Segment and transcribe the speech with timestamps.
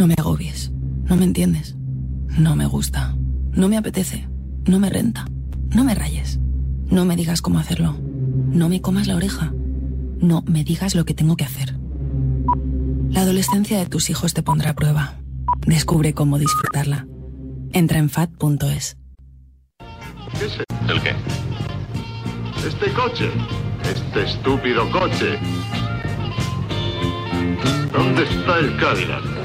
[0.00, 0.72] No me agobies.
[1.10, 1.76] No me entiendes.
[2.38, 3.14] No me gusta.
[3.52, 4.26] No me apetece.
[4.66, 5.26] No me renta.
[5.74, 6.40] No me rayes.
[6.86, 7.98] No me digas cómo hacerlo.
[8.00, 9.52] No me comas la oreja.
[10.22, 11.76] No me digas lo que tengo que hacer.
[13.10, 15.18] La adolescencia de tus hijos te pondrá a prueba.
[15.66, 17.06] Descubre cómo disfrutarla.
[17.74, 18.96] Entra en fat.es.
[20.38, 20.58] ¿Qué es
[20.88, 21.12] ¿El qué?
[22.66, 23.30] este coche?
[23.84, 25.38] Este estúpido coche.
[27.92, 29.40] ¿Dónde está el Cadillac?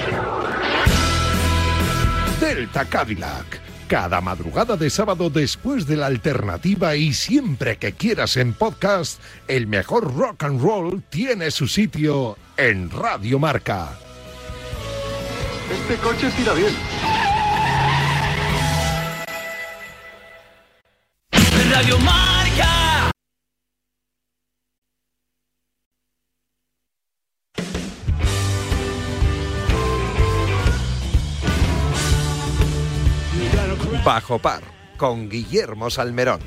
[2.39, 3.61] Delta Cadillac.
[3.87, 9.67] Cada madrugada de sábado después de la alternativa y siempre que quieras en podcast, el
[9.67, 13.91] mejor rock and roll tiene su sitio en Radio Marca.
[15.71, 16.73] Este coche tira bien.
[21.71, 22.34] Radio Marca.
[34.15, 34.61] Bajo par
[34.95, 36.39] con Guillermo Salmerón.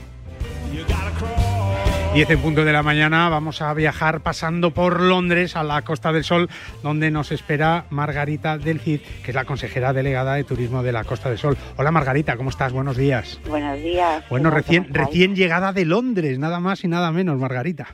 [2.15, 6.11] 10 en punto de la mañana vamos a viajar pasando por Londres a la Costa
[6.11, 6.49] del Sol,
[6.83, 11.05] donde nos espera Margarita del Cid, que es la consejera delegada de turismo de la
[11.05, 11.59] Costa del Sol.
[11.77, 12.73] Hola Margarita, ¿cómo estás?
[12.73, 13.39] Buenos días.
[13.47, 14.27] Buenos días.
[14.31, 17.89] Bueno, ¿Cómo recién, recién llegada de Londres, nada más y nada menos, Margarita.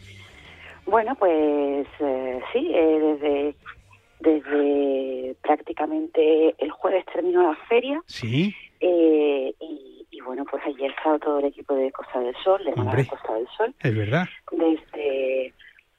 [0.86, 3.56] Bueno, pues eh, sí, eh, desde,
[4.20, 11.18] desde prácticamente el jueves terminó la feria Sí, eh, y, y bueno, pues ayer estaba
[11.18, 13.06] todo el equipo de Costa del Sol, de Hombre.
[13.06, 14.24] Costa del Sol, es verdad.
[14.52, 15.52] desde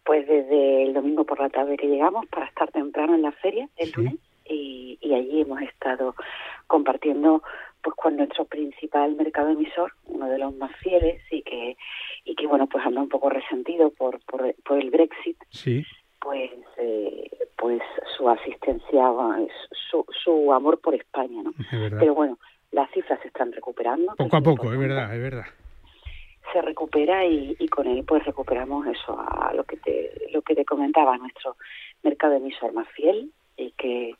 [0.03, 3.67] pues desde el domingo por la tarde que llegamos para estar temprano en la feria
[3.77, 3.93] el Sí.
[3.97, 4.15] lunes
[4.47, 6.13] y, y allí hemos estado
[6.67, 7.41] compartiendo
[7.81, 11.75] pues con nuestro principal mercado emisor, uno de los más fieles y que
[12.23, 15.83] y que bueno pues anda un poco resentido por por, por el Brexit, Sí,
[16.19, 17.81] pues eh, pues
[18.17, 19.03] su asistencia,
[19.89, 21.51] su, su amor por España, ¿no?
[21.71, 21.93] es.
[21.99, 22.37] Pero bueno,
[22.75, 24.13] las cifras se están recuperando.
[24.17, 25.45] Poco a poco, es verdad, es verdad.
[26.53, 30.55] se recupera y, y con él pues recuperamos eso a lo que te lo que
[30.55, 31.55] te comentaba nuestro
[32.03, 34.13] mercado emisor más fiel y que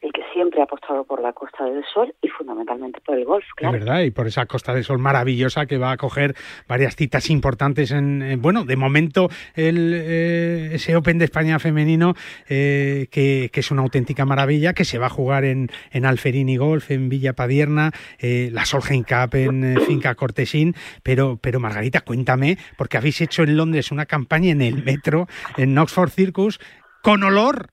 [0.00, 3.44] el que siempre ha apostado por la Costa del Sol y fundamentalmente por el golf
[3.56, 3.76] claro.
[3.76, 6.36] Es verdad, y por esa Costa del Sol maravillosa que va a acoger
[6.68, 12.14] varias citas importantes en, en- bueno, de momento el, eh, ese Open de España femenino
[12.48, 16.56] eh, que, que es una auténtica maravilla, que se va a jugar en, en Alferini
[16.56, 22.02] Golf, en Villa Padierna, eh, la Solheim Cup en eh, Finca Cortesín, pero, pero Margarita,
[22.02, 25.26] cuéntame, porque habéis hecho en Londres una campaña en el metro,
[25.56, 26.60] en Oxford Circus,
[27.02, 27.70] con olor,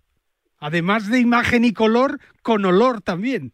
[0.66, 3.52] además de imagen y color, con olor también.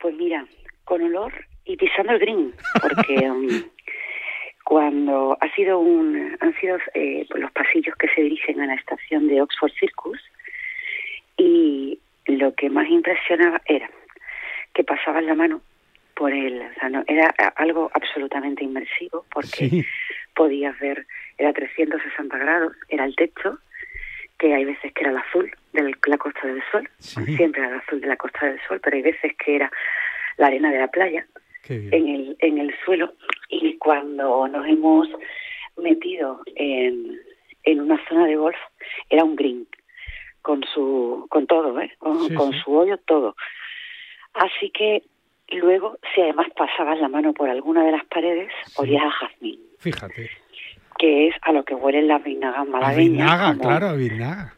[0.00, 0.44] pues mira
[0.84, 1.32] con olor
[1.64, 3.48] y pisando el green porque um,
[4.64, 8.74] cuando ha sido un han sido eh, pues los pasillos que se dirigen a la
[8.74, 10.18] estación de Oxford Circus
[11.36, 13.88] y lo que más impresionaba era
[14.74, 15.60] que pasaban la mano
[16.14, 19.84] por el, o sea, no, era algo absolutamente inmersivo porque Sí.
[20.34, 21.06] podías ver,
[21.38, 23.58] era 360 grados, era el techo,
[24.38, 27.24] que hay veces que era el azul de la Costa del Sol, Sí.
[27.36, 29.70] siempre era el azul de la Costa del Sol, pero hay veces que era
[30.36, 31.26] la arena de la playa
[31.68, 33.12] en el, en el suelo
[33.50, 35.06] y cuando nos hemos
[35.76, 37.20] metido en,
[37.64, 38.56] en una zona de golf
[39.10, 39.66] era un green
[40.40, 41.92] con su con todo ¿eh?
[41.98, 42.58] con, Sí, con sí.
[42.64, 43.36] su hoyo todo
[44.34, 45.02] así que
[45.50, 50.30] luego si además pasabas la mano por alguna de las paredes olías a jazmín Fíjate.
[50.98, 54.54] Que es a lo que huelen las vinagas A malagueñas Vinaga, como- claro, a Vinaga.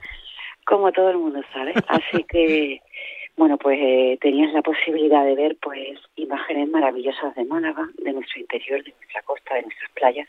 [0.66, 1.74] como todo el mundo sabe.
[1.88, 2.80] Así que,
[3.36, 8.40] bueno, pues eh, tenías la posibilidad de ver pues imágenes maravillosas de Málaga, de nuestro
[8.40, 10.28] interior, de nuestra costa, de nuestras playas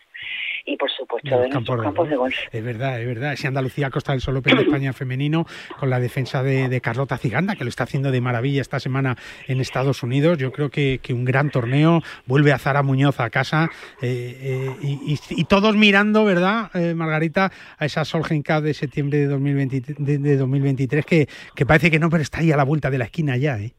[0.66, 2.36] y por supuesto De de, los nuestros campos de campos de golf.
[2.52, 3.34] Es verdad, es verdad.
[3.34, 5.46] Ese Andalucía Costa del Sol Open de España femenino
[5.80, 9.16] con la defensa de, de Carlota Ciganda, que lo está haciendo de maravilla esta semana
[9.48, 10.38] en Estados Unidos.
[10.38, 12.02] Yo creo que, que un gran torneo.
[12.26, 13.70] Vuelve a Zara Muñoz a casa
[14.02, 18.74] eh, eh, y, y- y todos mirando, ¿verdad, eh, Margarita, a esa Solheim Cup de
[18.74, 22.58] septiembre de, 2020 de, de 2023 que, que parece que no, pero está ahí a
[22.58, 23.72] la vuelta de la esquina ya, ¿eh?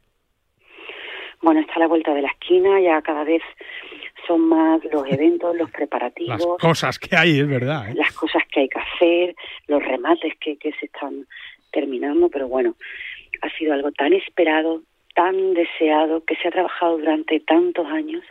[1.42, 3.42] Bueno, está a la vuelta de la esquina, ya cada vez
[4.26, 7.90] son más los eventos, los Las preparativos, cosas que hay, es verdad.
[7.90, 7.94] ¿eh?
[7.94, 9.34] las cosas que hay que hacer,
[9.66, 11.26] los remates que, que se están
[11.70, 12.74] terminando, pero bueno,
[13.42, 14.82] ha sido algo tan esperado,
[15.14, 18.24] tan deseado, que se ha trabajado durante tantos años,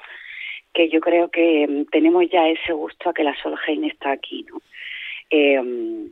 [0.74, 4.46] que yo creo que mm, tenemos ya ese gusto a que la Solheim está aquí,
[4.50, 4.62] ¿no?
[5.30, 6.10] Eh,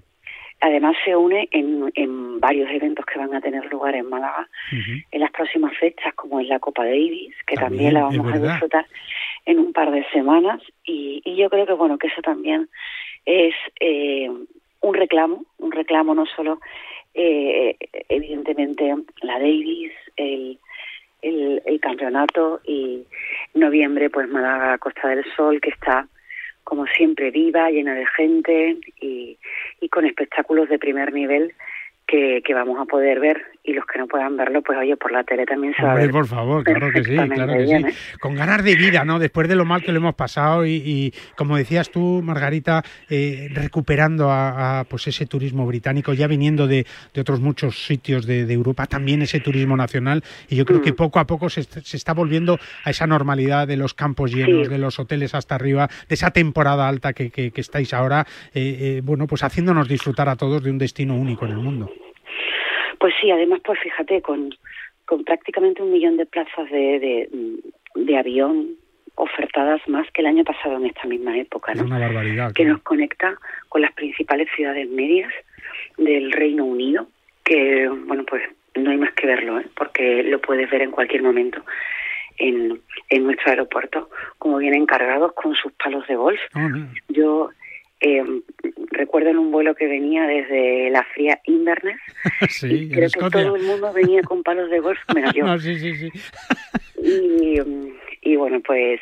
[0.62, 5.20] además se une en, en varios eventos que van a tener lugar en Málaga en
[5.20, 8.86] las próximas fechas, como es la Copa Davis, que También, también, la vamos a disfrutar
[9.46, 10.62] en un par de semanas.
[10.84, 12.70] Y, y yo creo que bueno que eso también
[13.26, 14.30] es eh,
[14.82, 16.60] un reclamo, un reclamo no solo
[17.14, 17.76] eh,
[18.08, 20.60] evidentemente evidentemente la Davis, el,
[21.22, 23.04] el, el campeonato y
[23.54, 26.08] noviembre pues Málaga Costa del Sol que está
[26.70, 29.40] como siempre viva, llena de gente y,
[29.82, 31.56] y con espectáculos de primer nivel
[32.06, 35.12] que, que vamos a poder ver y los que no puedan verlo, pues oye, por
[35.12, 36.10] la tele también se va a ver.
[36.12, 37.88] por favor, claro que sí, claro que bien, sí.
[37.90, 38.18] ¿eh?
[38.20, 39.20] Con ganas de vida, ¿no?
[39.20, 43.50] Después de lo mal que lo hemos pasado y, y, como decías tú, Margarita, eh,
[43.54, 48.46] recuperando a, a, pues ese turismo británico, ya viniendo de, de otros muchos sitios de,
[48.46, 50.84] de, Europa, también ese turismo nacional y yo creo Mm.
[50.84, 54.68] que poco a poco se, se está volviendo a esa normalidad de los campos llenos,
[54.68, 54.72] Sí.
[54.74, 58.78] de los hoteles hasta arriba, de esa temporada alta que, que- que estáis ahora, eh,
[58.80, 61.90] eh, bueno, pues haciéndonos disfrutar a todos de un destino único en el mundo.
[63.00, 64.54] Pues sí, además, pues fíjate, con,
[65.06, 67.30] con prácticamente un millón de plazas de, de,
[67.96, 68.76] de avión
[69.16, 71.86] ofertadas más que el año pasado en esta misma época, Es ¿no?
[71.88, 72.48] una barbaridad.
[72.50, 72.74] que claro.
[72.74, 73.36] nos conecta
[73.68, 75.32] con las principales ciudades medias
[75.98, 77.08] del Reino Unido,
[77.44, 78.44] que, bueno, pues
[78.76, 79.66] no hay más que verlo, ¿eh?
[79.76, 81.62] porque lo puedes ver en cualquier momento
[82.38, 82.80] en,
[83.10, 86.40] en nuestro aeropuerto, como vienen cargados con sus palos de golf.
[86.56, 86.88] No.
[87.10, 87.50] Yo
[88.02, 88.24] eh,
[88.92, 92.00] recuerdo en un vuelo que venía desde la fría Inverness
[92.50, 95.46] sí, y creo que todo el mundo venía con palos de golf menos yo.
[95.46, 96.12] No, sí, sí, sí.
[97.02, 99.00] Y, mm, y bueno, pues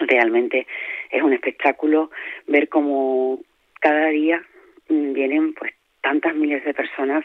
[0.00, 0.66] realmente
[1.10, 2.10] es un espectáculo
[2.46, 3.40] ver cómo
[3.80, 4.42] cada día
[4.88, 7.24] mm, vienen pues tantas miles de personas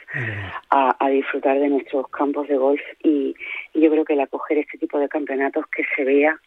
[0.71, 3.35] a, a disfrutar de nuestros campos de golf y,
[3.73, 6.39] y yo creo que el acoger este tipo de campeonatos que se vea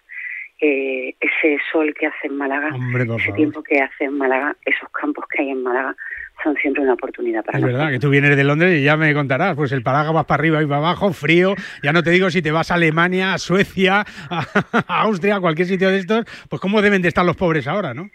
[0.60, 3.34] eh, ese sol que hace en Málaga, Hombre, ese favor.
[3.36, 5.94] tiempo que hace en Málaga, esos campos que hay en Málaga
[6.42, 9.12] son siempre una oportunidad para Es verdad que tú vienes de Londres y ya me
[9.14, 12.30] contarás, pues el paraguas vas para arriba y para abajo, frío, ya no te digo
[12.30, 14.40] si te vas a Alemania, a Suecia, a,
[14.88, 17.94] a Austria, a cualquier sitio de estos, pues cómo deben de estar los pobres ahora,
[17.94, 18.10] ¿no?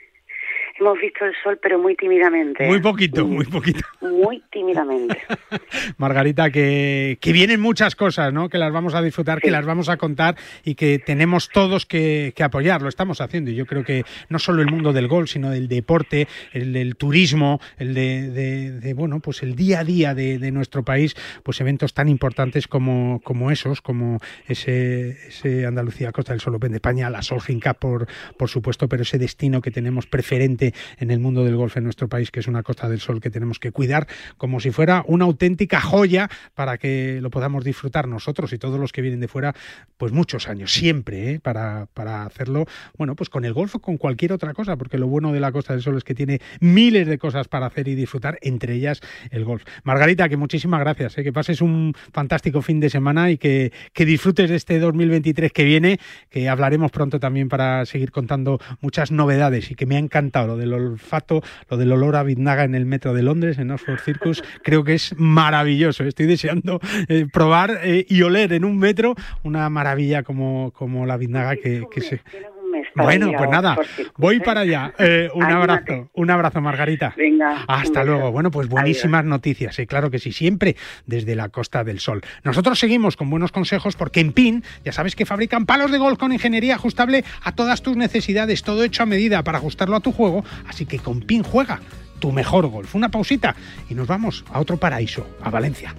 [0.82, 2.66] Hemos visto el sol, pero muy tímidamente.
[2.68, 3.82] Muy poquito, muy poquito.
[4.02, 5.16] Muy tímidamente.
[5.98, 8.50] Margarita, que, que vienen muchas cosas, ¿no?
[8.50, 12.34] Que las vamos a disfrutar, que las vamos a contar y que tenemos todos que,
[12.36, 12.82] que apoyar.
[12.82, 13.52] Lo estamos haciendo.
[13.52, 16.96] Y yo creo que no solo el mundo del golf, sino del deporte, el del
[16.96, 21.16] turismo, el de, de- de, bueno, pues el día a día de, de nuestro país,
[21.44, 24.18] pues eventos tan importantes como, como esos, como
[24.48, 28.90] ese, ese Andalucía Costa del Sol Open de España, la Solheim Cup, por, por supuesto,
[28.90, 32.40] pero ese destino que tenemos preferente en el mundo del golf en nuestro país, que
[32.40, 34.08] es una Costa del Sol que tenemos que cuidar
[34.38, 38.92] como si fuera una auténtica joya para que lo podamos disfrutar nosotros y todos los
[38.92, 39.54] que vienen de fuera,
[39.98, 41.40] pues muchos años, siempre, ¿eh?
[41.40, 42.66] para, para hacerlo,
[42.98, 45.52] bueno, pues con el golf o con cualquier otra cosa, porque lo bueno de la
[45.52, 49.02] Costa del Sol es que tiene miles de cosas para hacer y disfrutar, entre ellas
[49.30, 49.64] el golf.
[49.84, 51.24] Margarita, que muchísimas gracias, ¿eh?
[51.24, 55.64] que pases un fantástico fin de semana y que, que disfrutes de este 2023 que
[55.64, 60.48] viene, que hablaremos pronto también para seguir contando muchas novedades y que me ha encantado
[60.48, 64.00] lo del olfato, lo del olor a biznaga en el metro de Londres, en Oxford
[64.00, 66.04] Circus, creo que es maravilloso.
[66.04, 71.18] Estoy deseando eh, probar eh, y oler en un metro una maravilla como, como la
[71.18, 72.22] biznaga que, que se...
[72.96, 73.78] Bueno, pues nada,
[74.18, 74.42] voy ¿eh?
[74.42, 74.94] para allá.
[74.98, 75.72] Eh, un Anímate.
[75.72, 77.14] abrazo, un abrazo, Margarita.
[77.16, 77.64] Venga.
[77.68, 78.32] Hasta luego.
[78.32, 82.22] Bueno, pues buenísimas noticias, eh, claro que sí, siempre desde la Costa del Sol.
[82.44, 86.18] Nosotros seguimos con buenos consejos porque en PIN ya sabes que fabrican palos de golf
[86.18, 90.12] con ingeniería ajustable a todas tus necesidades, todo hecho a medida para ajustarlo a tu
[90.12, 91.80] juego, así que con PIN juega
[92.20, 92.94] tu mejor golf.
[92.96, 93.56] Una pausita
[93.90, 95.96] y nos vamos a otro paraíso, a Valencia.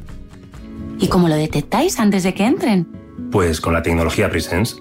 [0.98, 2.86] ¿Y cómo lo detectáis antes de que entren?
[3.30, 4.80] Pues con la tecnología Presence.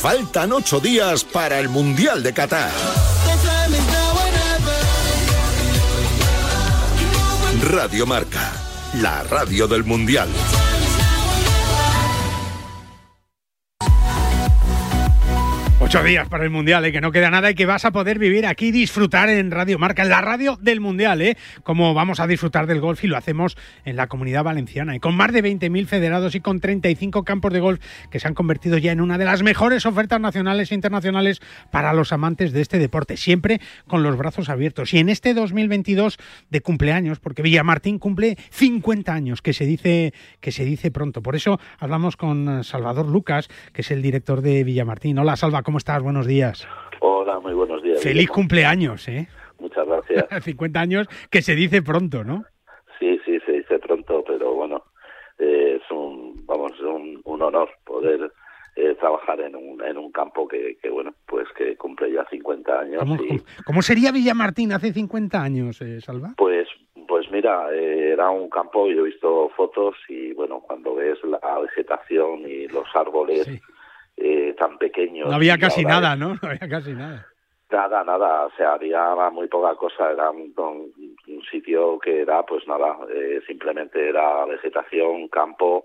[0.00, 2.70] Faltan ocho días para el Mundial de Qatar.
[7.70, 8.50] Radio Marca,
[8.94, 10.30] la radio del Mundial.
[15.90, 16.92] Ocho días para el Mundial, ¿eh?
[16.92, 20.04] que no queda nada y que vas a poder vivir aquí disfrutar en Radio Marca,
[20.04, 21.36] en la radio del Mundial, ¿eh?
[21.64, 24.94] como vamos a disfrutar del golf y lo hacemos en la comunidad valenciana.
[24.94, 28.34] Y con más de 20.000 federados y con 35 campos de golf que se han
[28.34, 31.40] convertido ya en una de las mejores ofertas nacionales e internacionales
[31.72, 34.94] para los amantes de este deporte, siempre con los brazos abiertos.
[34.94, 36.18] Y en este 2022
[36.50, 41.20] de cumpleaños, porque Villamartín cumple 50 años, que se dice, que se dice pronto.
[41.20, 45.18] Por eso hablamos con Salvador Lucas, que es el director de Villamartín.
[45.18, 46.02] Hola, Salva, ¿cómo estás?
[46.02, 46.68] Buenos días.
[47.00, 48.02] Hola, muy buenos días.
[48.02, 49.26] Feliz cumpleaños, ¿eh?
[49.58, 50.26] Muchas gracias.
[50.44, 52.44] 50 años que se dice pronto, ¿no?
[52.98, 54.84] Sí, sí, se dice pronto, pero bueno,
[55.38, 58.30] eh, es un, vamos, un, un honor poder
[58.76, 62.78] eh, trabajar en un, en un campo que, que, bueno, pues que cumple ya 50
[62.80, 62.98] años.
[63.00, 66.34] ¿Cómo, y, cómo- sería Villamartín hace 50 años, eh, Salva?
[66.36, 66.68] Pues,
[67.08, 71.58] pues mira, eh, era un campo, yo he visto fotos y bueno, cuando ves la
[71.60, 73.48] vegetación y los árboles
[74.20, 75.28] eh, tan pequeños.
[75.28, 76.28] No había casi ahora nada, ¿no?
[76.42, 77.26] No había casi nada.
[77.70, 82.42] Nada, nada, o sea, había muy poca cosa, era un, un- un sitio que era,
[82.44, 85.84] pues nada, eh, simplemente era vegetación, campo,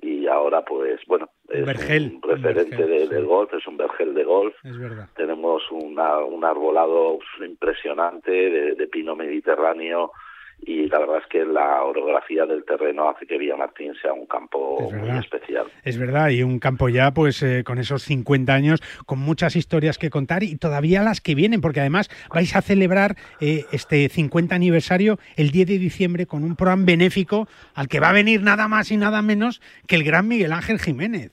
[0.00, 3.14] y ahora, pues bueno, es vergel, un referente vergel, de- sí.
[3.14, 4.54] del golf, es un vergel de golf.
[4.64, 5.08] Es verdad.
[5.16, 10.10] Tenemos una, un arbolado impresionante de, de pino mediterráneo
[10.60, 14.90] y la verdad es que la orografía del terreno hace que Villamartín sea un campo
[14.90, 15.66] muy especial.
[15.84, 19.98] Es verdad, y un campo ya, pues eh, con esos 50 años, con muchas historias
[19.98, 24.54] que contar y todavía las que vienen, porque además vais a celebrar eh, este 50
[24.54, 28.68] aniversario el 10 de diciembre con un programa benéfico al que va a venir nada
[28.68, 31.32] más y nada menos que el gran Miguel Ángel Jiménez.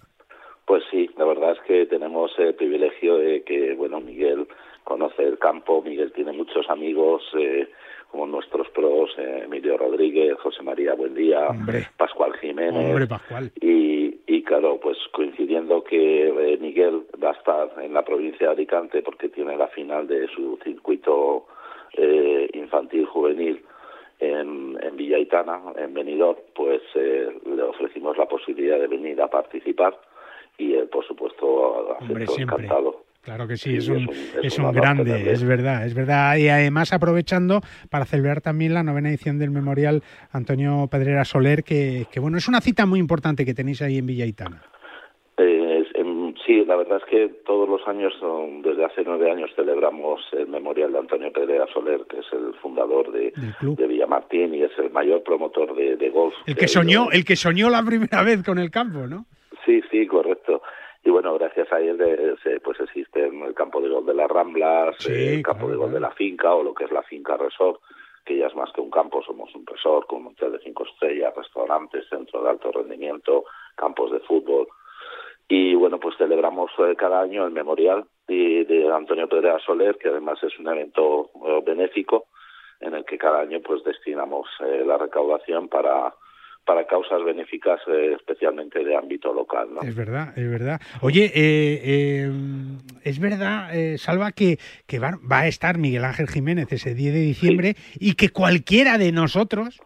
[0.65, 4.47] Pues sí, la verdad es que tenemos el privilegio de que, bueno, Miguel
[4.83, 7.69] conoce el campo, Miguel tiene muchos amigos, eh,
[8.11, 11.87] como nuestros pros, eh, Emilio Rodríguez, José María Buendía, Hombre.
[11.97, 12.85] Pascual Jiménez.
[12.89, 13.51] Hombre, Pascual.
[13.61, 18.53] Y, y claro, pues coincidiendo que eh, Miguel va a estar en la provincia de
[18.53, 21.47] Alicante porque tiene la final de su circuito
[21.93, 23.63] eh, infantil juvenil
[24.19, 29.97] en, en Villaitana, en Benidorm, pues eh, le ofrecimos la posibilidad de venir a participar
[30.57, 32.65] y él, por supuesto, Hombre, aceptó siempre.
[32.65, 33.03] encantado.
[33.21, 34.09] Claro que sí, es un,
[34.41, 36.37] es un, grande, es verdad, es verdad.
[36.37, 37.61] Y además aprovechando
[37.91, 40.01] para celebrar también la novena edición del Memorial
[40.31, 44.07] Antonio Pedrera Soler, que, que bueno, es una cita muy importante que tenéis ahí en
[44.07, 44.63] Villaitana.
[45.37, 45.83] Eh,
[46.43, 48.11] sí, la verdad es que todos los años,
[48.63, 53.11] desde hace nueve años, celebramos el Memorial de Antonio Pedrera Soler, que es el fundador
[53.11, 56.33] de, de Villamartín y es el mayor promotor de, de golf.
[56.47, 59.25] El que soñó, el que soñó la primera vez con el campo, ¿no?
[59.63, 60.63] Sí, sí, correcto
[61.11, 61.97] bueno, gracias a él
[62.63, 66.11] pues existe el campo de gol de las Ramblas, el campo de gol de la
[66.11, 67.81] finca o lo que es la finca resort,
[68.25, 70.85] que ya es más que un campo, somos un resort con un hotel de cinco
[70.85, 74.67] estrellas, restaurantes, centro de alto rendimiento, campos de fútbol.
[75.47, 80.09] Y bueno, pues celebramos eh, cada año el memorial de, de Antonio Pedrea Soler, que
[80.09, 82.27] además es un evento eh, benéfico
[82.79, 86.13] en el que cada año pues destinamos eh, la recaudación para
[86.65, 89.69] para causas benéficas eh, especialmente de ámbito local.
[89.73, 89.81] ¿no?
[89.81, 90.81] Es verdad, es verdad.
[91.01, 92.31] Oye, eh, eh,
[93.03, 97.75] es verdad, Salva, que, que va, a estar Miguel Ángel Jiménez ese 10 de diciembre
[97.99, 99.81] y que cualquiera de nosotros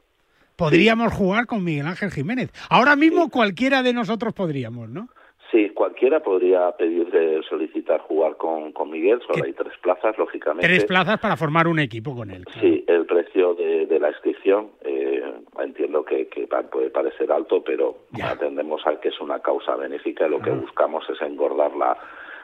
[0.56, 2.52] podríamos jugar con Miguel Ángel Jiménez.
[2.70, 5.10] Ahora mismo cualquiera de nosotros podríamos, ¿no?
[5.52, 10.68] Sí, cualquiera podría pedir de solicitar jugar con, con Miguel, solo hay tres plazas, lógicamente.
[10.68, 12.44] Tres plazas para formar un equipo con él.
[12.60, 15.24] Sí, el precio de, de la inscripción, eh,
[15.60, 20.40] entiendo que, que, puede parecer alto, pero atendemos al que es una causa benéfica, lo
[20.40, 21.98] que buscamos es engordar la,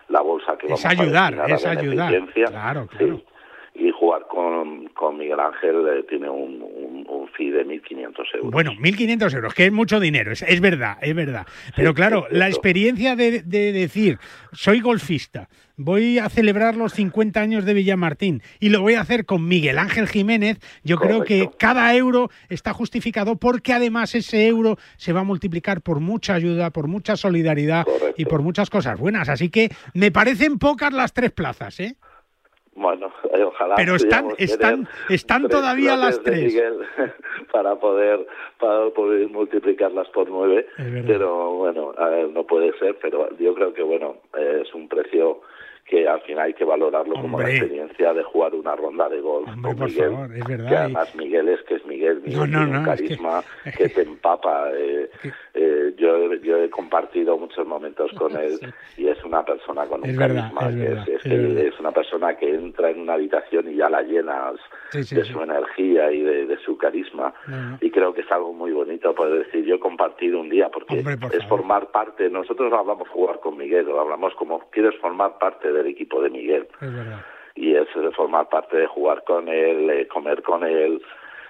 [0.10, 3.31] la bolsa que es vamos ayudar, a es ayudar, claro, claro
[3.74, 8.52] y jugar con, con Miguel Ángel eh, tiene un, un, fee de 1.500 euros.
[8.52, 11.48] Bueno, 1.500 euros, que es mucho dinero, es, es verdad, es verdad.
[11.76, 14.20] Pero claro, la experiencia de, de, decir,
[14.52, 15.48] soy golfista,
[15.78, 19.78] voy a celebrar los 50 años de Villamartín y lo voy a hacer con Miguel
[19.78, 25.22] Ángel Jiménez, yo creo que cada euro está justificado porque además ese euro se va
[25.22, 27.88] a multiplicar por mucha ayuda, por mucha solidaridad
[28.18, 29.30] y por muchas cosas buenas.
[29.30, 31.96] Así que me parecen pocas las tres plazas, ¿eh?
[32.82, 33.76] Bueno, eh, ojalá.
[33.76, 36.54] Pero están, están, están todavía las tres.
[37.52, 38.26] para poder
[38.60, 40.68] para poder multiplicarlas por nueve.
[41.06, 41.94] Pero bueno,
[42.34, 42.98] no puede ser.
[43.02, 45.42] Pero yo creo que bueno es un precio
[45.92, 49.50] que al final hay que valorarlo como la experiencia de jugar una ronda de golf
[49.62, 50.14] con Miguel.
[50.34, 50.70] es verdad.
[50.70, 53.44] Que además Miguel es que es Miguel, Miguel tiene un carisma
[53.78, 54.72] que, te empapa.
[54.74, 55.10] Eh,
[55.54, 58.58] eh, yo, yo he compartido muchos momentos con él
[58.96, 60.70] y es una persona con un carisma.
[60.70, 64.56] es, es, una persona que entra en una habitación y ya la llenas
[64.94, 67.34] de su energía y de, su carisma.
[67.82, 71.00] Y creo que es algo muy bonito poder decir, yo he compartido un día, porque
[71.00, 75.92] es formar parte, nosotros hablamos jugar con Miguel, hablamos como quieres formar parte de del
[75.92, 76.68] equipo de Miguel.
[77.56, 81.02] Y es formar parte de jugar con él, eh, comer con él,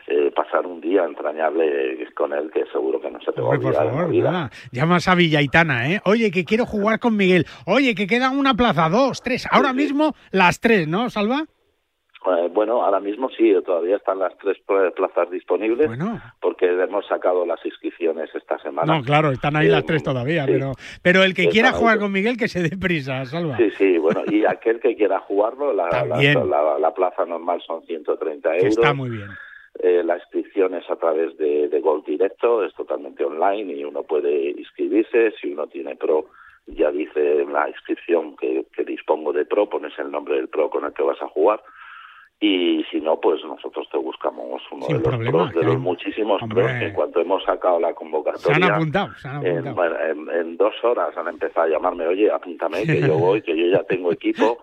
[0.08, 3.52] eh, pasar un día entrañable con él que seguro que no se te va a
[3.52, 3.84] olvidar.
[3.84, 6.02] Por favor, llamas a Villaitana, ¿eh?
[6.06, 7.46] Oye, que quiero jugar con Miguel.
[7.66, 9.48] Oye, que queda una plaza, dos, tres.
[9.52, 11.46] Ahora mismo las tres, ¿no, Salva?
[12.24, 14.58] Eh, bueno, ahora mismo sí, todavía están las tres
[14.96, 15.90] plazas disponibles
[16.40, 18.96] porque hemos sacado las inscripciones esta semana.
[18.96, 22.38] No, claro, están ahí las tres todavía, pero pero el que quiera jugar con Miguel
[22.38, 23.58] que se dé prisa, Salva.
[23.58, 28.64] Sí, sí, bueno, y aquel que quiera jugarlo, la, la, plaza normal son 130 euros.
[28.66, 29.30] Está muy bien.
[29.80, 34.04] Eh, la inscripción es a través de, de Gol Directo, es totalmente online y uno
[34.04, 35.34] puede inscribirse.
[35.42, 36.28] Si uno tiene Pro,
[36.68, 40.86] ya dice la inscripción que, que dispongo de Pro, pones el nombre del Pro con
[40.86, 41.64] el que vas a jugar
[42.44, 46.72] y si no, pues nosotros te buscamos uno de los, pros, de los muchísimos pros
[46.72, 48.58] en cuanto hemos sacado la convocatoria.
[48.58, 49.96] Se han apuntado, se han apuntado.
[50.34, 53.84] En, dos horas han empezado a llamarme, oye, apúntame, que yo voy, que yo ya
[53.84, 54.58] tengo equipo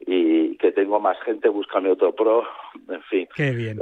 [0.00, 2.44] y que tengo más gente, búscame otro pro,
[2.90, 3.26] en fin.
[3.34, 3.80] Qué bien.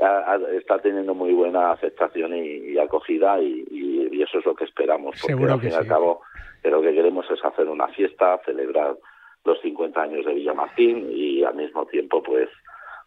[0.57, 5.35] está teniendo muy buena aceptación y, acogida y, y, eso es lo que esperamos, porque
[5.35, 6.23] Seguro al fin y al cabo
[6.62, 8.97] lo que queremos es hacer una fiesta, celebrar
[9.44, 12.49] los 50 años de Villamartín y al mismo tiempo pues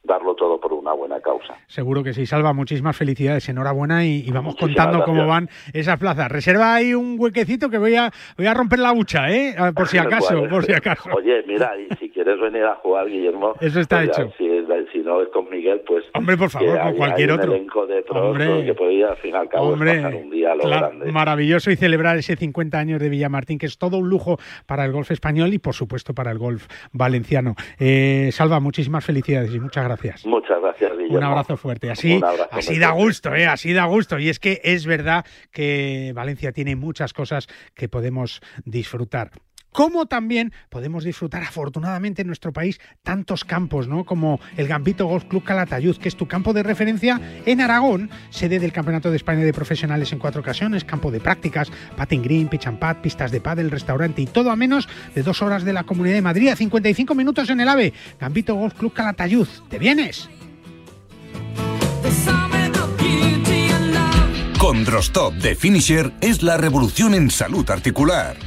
[0.08, 1.56] darlo todo por una buena causa.
[1.68, 6.32] Seguro que sí, Salva, muchísimas felicidades, enhorabuena y, vamos contando cómo van esas plazas.
[6.32, 9.56] Reserva ahí un huequecito que voy a voy a romper la hucha, ¿eh?
[9.76, 11.10] Por si acaso, por si acaso.
[11.14, 14.32] Oye, mira, y si quieres venir a jugar, Guillermo, eso está pues hecho.
[14.38, 14.47] Si,
[14.96, 17.54] no es con Miguel, pues hombre, por favor, con cualquier otro.
[17.54, 21.12] de hombre, que podría al fin y al cabo pasar un día lo grande.
[21.12, 24.92] Maravilloso y celebrar ese 50 años de Villamartín, que es todo un lujo para el
[24.92, 27.56] golf español y por supuesto para el golf valenciano.
[27.80, 30.26] Eh, Salva, muchísimas felicidades y muchas gracias.
[30.26, 31.90] Muchas gracias, Un abrazo fuerte.
[31.90, 32.20] Así,
[32.52, 33.48] así da gusto, ¿eh?
[33.48, 34.20] Así da gusto.
[34.20, 39.32] Y es que es verdad que Valencia tiene muchas cosas que podemos disfrutar.
[39.78, 44.06] Como también podemos disfrutar afortunadamente en nuestro país tantos campos, ¿no?
[44.06, 48.58] Como el Gambito Golf Club Calatayud, que es tu campo de referencia en Aragón, sede
[48.58, 52.66] del Campeonato de España de Profesionales en cuatro ocasiones, campo de prácticas, patting green, pitch
[52.66, 55.84] and pad, pistas de pádel, restaurante y todo a menos de dos horas de la
[55.84, 57.94] Comunidad de Madrid, a 55 minutos en el AVE.
[58.20, 59.48] Gambito Golf Club Calatayud.
[59.70, 60.28] ¿Te vienes?
[64.58, 68.47] Condrostop de Finisher es la revolución en salud articular.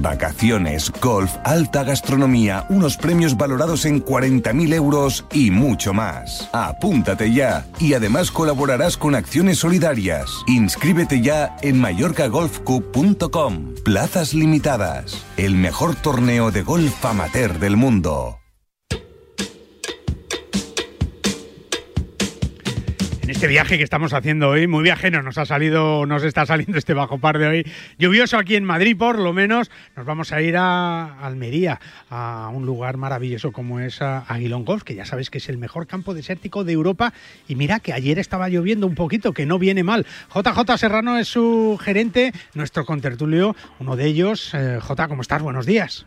[0.00, 6.48] Vacaciones, golf, alta gastronomía, unos premios valorados en 40.000 euros y mucho más.
[6.52, 10.30] Apúntate ya y además colaborarás con acciones solidarias.
[10.46, 13.74] Inscríbete ya en mallorcagolfcup.com.
[13.84, 15.24] Plazas limitadas.
[15.36, 18.41] El mejor torneo de golf amateur del mundo.
[23.22, 26.76] En este viaje que estamos haciendo hoy, muy viajero, nos ha salido, nos está saliendo
[26.76, 27.72] este bajo par de hoy.
[27.96, 29.70] Lluvioso aquí en Madrid, por lo menos.
[29.94, 31.80] Nos vamos a ir a Almería,
[32.10, 35.56] a un lugar maravilloso como es a Aguilón Golf, que ya sabéis que es el
[35.56, 37.12] mejor campo desértico de Europa.
[37.46, 40.04] Y mira que ayer estaba lloviendo un poquito, que no viene mal.
[40.34, 44.52] JJ Serrano es su gerente, nuestro contertulio, uno de ellos.
[44.52, 45.42] Eh, J, ¿cómo estás?
[45.42, 46.06] Buenos días.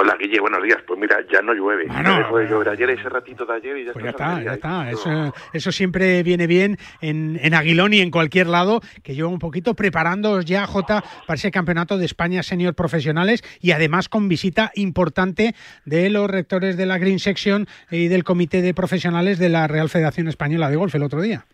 [0.00, 0.78] Hola Guille, buenos días.
[0.86, 1.86] Pues mira, ya no llueve.
[1.90, 4.42] Ah, Ya dejó de llover ayer ese ratito de ayer y ya Pues ya está.
[4.42, 4.90] ya está.
[4.90, 9.40] Eso, eso siempre viene bien en, en Aguilón y en cualquier lado, que yo un
[9.40, 14.70] poquito preparándoos ya, Jota, para ese campeonato de España Senior Profesionales y además con visita
[14.76, 19.66] importante de los rectores de la Green Section y del Comité de Profesionales de la
[19.66, 21.44] Real Federación Española de Golf el otro día.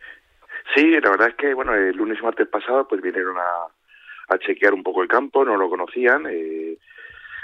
[0.74, 4.38] Sí, la verdad es que, bueno, el lunes y martes pasado pues vinieron a, a
[4.38, 6.26] chequear un poco el campo, no lo conocían.
[6.28, 6.76] eh,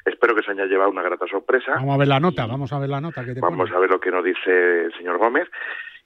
[0.04, 1.72] espero que se haya llevado una grata sorpresa.
[1.76, 3.76] Vamos a ver la nota, vamos a ver la nota que te Vamos pone.
[3.76, 5.48] a ver lo que nos dice el señor Gómez.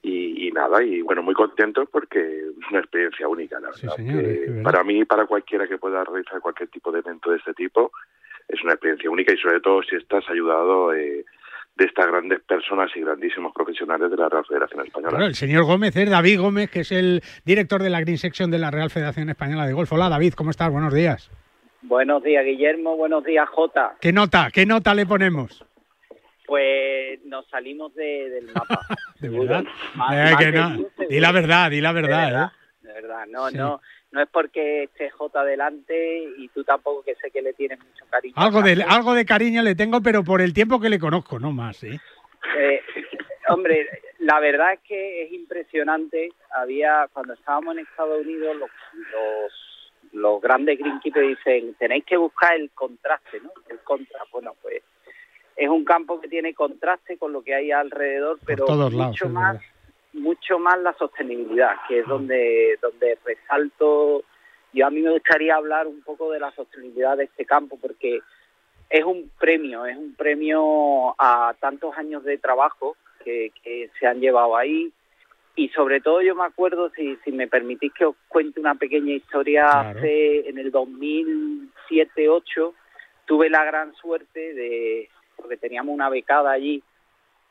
[0.01, 3.95] Y, y nada, y bueno, muy contentos porque es una experiencia única, la verdad.
[3.95, 4.63] señor, que verdad.
[4.63, 7.91] para mí y para cualquiera que pueda realizar cualquier tipo de evento de este tipo,
[8.47, 11.25] es una experiencia única y sobre todo si estás ayudado eh,
[11.75, 15.09] de estas grandes personas y grandísimos profesionales de la Real Federación Española.
[15.09, 18.51] Claro, el señor Gómez es David Gómez, que es el director de la Green Section
[18.51, 19.91] de la Real Federación Española de Golf.
[19.91, 20.71] Hola David, ¿cómo estás?
[20.71, 21.31] Buenos días.
[21.87, 22.95] Buenos días, Guillermo.
[22.97, 23.95] Buenos días, Jota.
[24.01, 24.49] ¿Qué nota?
[24.53, 25.63] ¿Qué nota le ponemos?
[26.45, 28.79] Pues nos salimos de- del mapa.
[29.19, 29.63] ¿De verdad?
[29.95, 30.77] Más- Eh, que no.
[31.09, 32.87] Di la verdad, di la verdad, de verdad, ¿eh?
[32.87, 33.25] de verdad.
[33.27, 33.57] No, Sí.
[33.57, 37.79] no, no es porque esté Jota delante y tú tampoco que sé que le tienes
[37.79, 38.33] mucho cariño.
[38.37, 41.51] Algo de, algo de cariño le tengo, pero por el tiempo que le conozco, no
[41.51, 41.99] más, ¿eh?
[42.57, 42.81] Eh,
[43.49, 43.87] hombre,
[44.19, 46.29] la verdad es que es impresionante.
[46.55, 48.69] Había, cuando estábamos en Estados Unidos, los,
[49.11, 49.51] los,
[50.15, 53.51] los grandes greenkeepers dicen, tenéis que buscar el contraste, ¿no?
[53.69, 54.19] El contra.
[54.31, 54.81] Bueno, pues
[55.55, 59.31] es un campo que tiene contraste con lo que hay alrededor, pero todos mucho lados,
[59.31, 59.61] más
[60.13, 64.23] mucho más la sostenibilidad, que es donde donde resalto.
[64.73, 68.19] Yo a mí me gustaría hablar un poco de la sostenibilidad de este campo, porque
[68.89, 74.19] es un premio, es un premio a tantos años de trabajo que, que se han
[74.19, 74.91] llevado ahí.
[75.57, 79.13] Y sobre todo yo me acuerdo, si, si me permitís que os cuente una pequeña
[79.13, 79.99] historia, Claro.
[79.99, 80.71] hace en el
[81.89, 82.73] 2007-2008
[83.25, 86.83] tuve la gran suerte de, porque teníamos una becada allí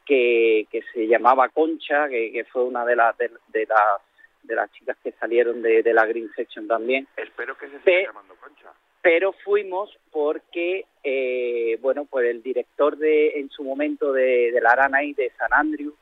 [0.07, 4.01] que, que se llamaba Concha, que, que fue una de las de, de las
[4.43, 7.09] de las chicas que salieron de, de la Green Section también.
[7.17, 8.71] Espero que se Pe- siga llamando Concha.
[9.01, 14.73] pero fuimos porque eh, bueno pues el director de en su momento de, de la
[14.73, 15.95] Arana y de San Andrew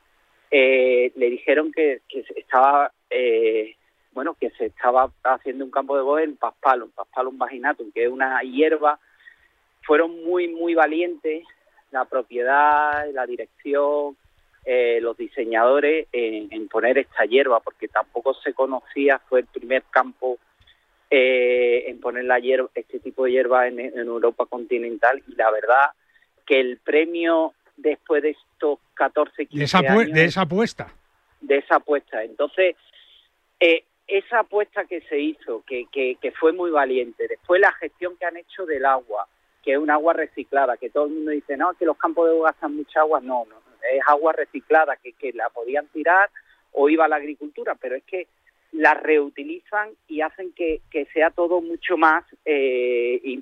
[0.55, 2.01] eh, le dijeron que,
[2.35, 3.75] estaba eh,
[4.11, 8.09] bueno que se estaba haciendo un campo de golf en Paspalum Paspalum vaginatum que es
[8.09, 8.99] una hierba.
[9.81, 11.43] Fueron muy muy valientes
[11.89, 14.15] la propiedad la dirección
[14.63, 19.81] eh, los diseñadores en, en poner esta hierba porque tampoco se conocía fue el primer
[19.89, 20.37] campo
[21.09, 25.21] eh, en poner la hierba, este tipo de hierba en, en Europa continental.
[25.27, 25.89] Y la verdad
[26.45, 30.93] que el premio después de estos 14, 15 De esa, apue- años de esa apuesta.
[31.41, 32.23] de esa apuesta.
[32.23, 32.75] Entonces,
[33.59, 38.15] eh, esa apuesta que se hizo, que, que, que fue muy valiente, después la gestión
[38.17, 39.27] que han hecho del agua,
[39.63, 42.31] que es un agua reciclada, que todo el mundo dice, no, que los campos de
[42.35, 43.55] agua gastan mucha agua, no, no,
[43.91, 46.29] es agua reciclada, que, que la podían tirar
[46.73, 48.27] o iba a la agricultura, pero es que
[48.71, 53.39] la reutilizan y hacen que, que sea todo mucho más, eh,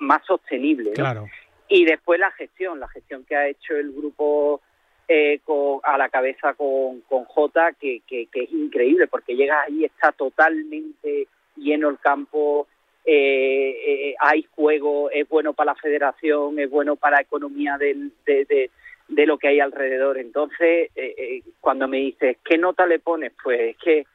[0.00, 0.90] más sostenible.
[0.90, 0.94] ¿no?
[0.96, 1.26] Claro.
[1.70, 4.60] Y después la gestión, la gestión que ha hecho el grupo
[5.08, 9.84] eh, con- a la cabeza con, con Jota, que, que, es increíble, porque llegas ahí,
[9.84, 12.66] está totalmente lleno el campo,
[13.04, 18.12] eh, eh, hay juego, es bueno para la federación, es bueno para la economía del,
[18.26, 18.70] de, de,
[19.08, 20.18] de lo que hay alrededor.
[20.18, 23.32] Entonces, eh, eh, cuando me dices, ¿qué nota le pones?
[23.42, 24.06] Pues es que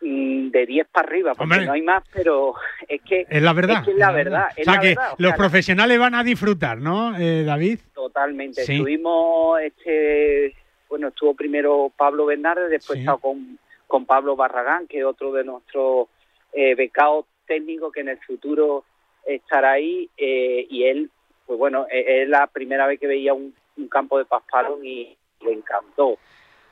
[0.00, 1.66] de 10 para arriba, porque Hombre.
[1.66, 2.54] no hay más, pero
[2.86, 3.78] es que Es la verdad.
[3.80, 4.44] es, que es la verdad.
[4.46, 7.42] O es sea la que verdad, o los sea, profesionales van a disfrutar, ¿no, eh,
[7.44, 7.80] David?
[7.94, 8.62] Totalmente.
[8.64, 8.74] Sí.
[8.74, 10.54] Estuvimos, este,
[10.88, 13.00] bueno, estuvo primero Pablo Bernardes, después Sí.
[13.00, 16.08] estaba con, con Pablo Barragán, que es otro de nuestros
[16.52, 18.84] eh, becados técnicos que en el futuro
[19.26, 21.10] estará ahí, eh, y él,
[21.46, 25.16] pues bueno, eh, es la primera vez que veía un, un campo de paspalón y
[25.40, 26.18] le encantó.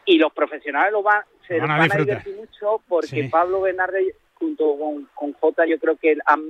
[0.07, 3.29] Y los profesionales lo van, se Van a van a divertir mucho porque Sí.
[3.29, 6.41] Pablo Bernardes junto con, con Jota yo creo que han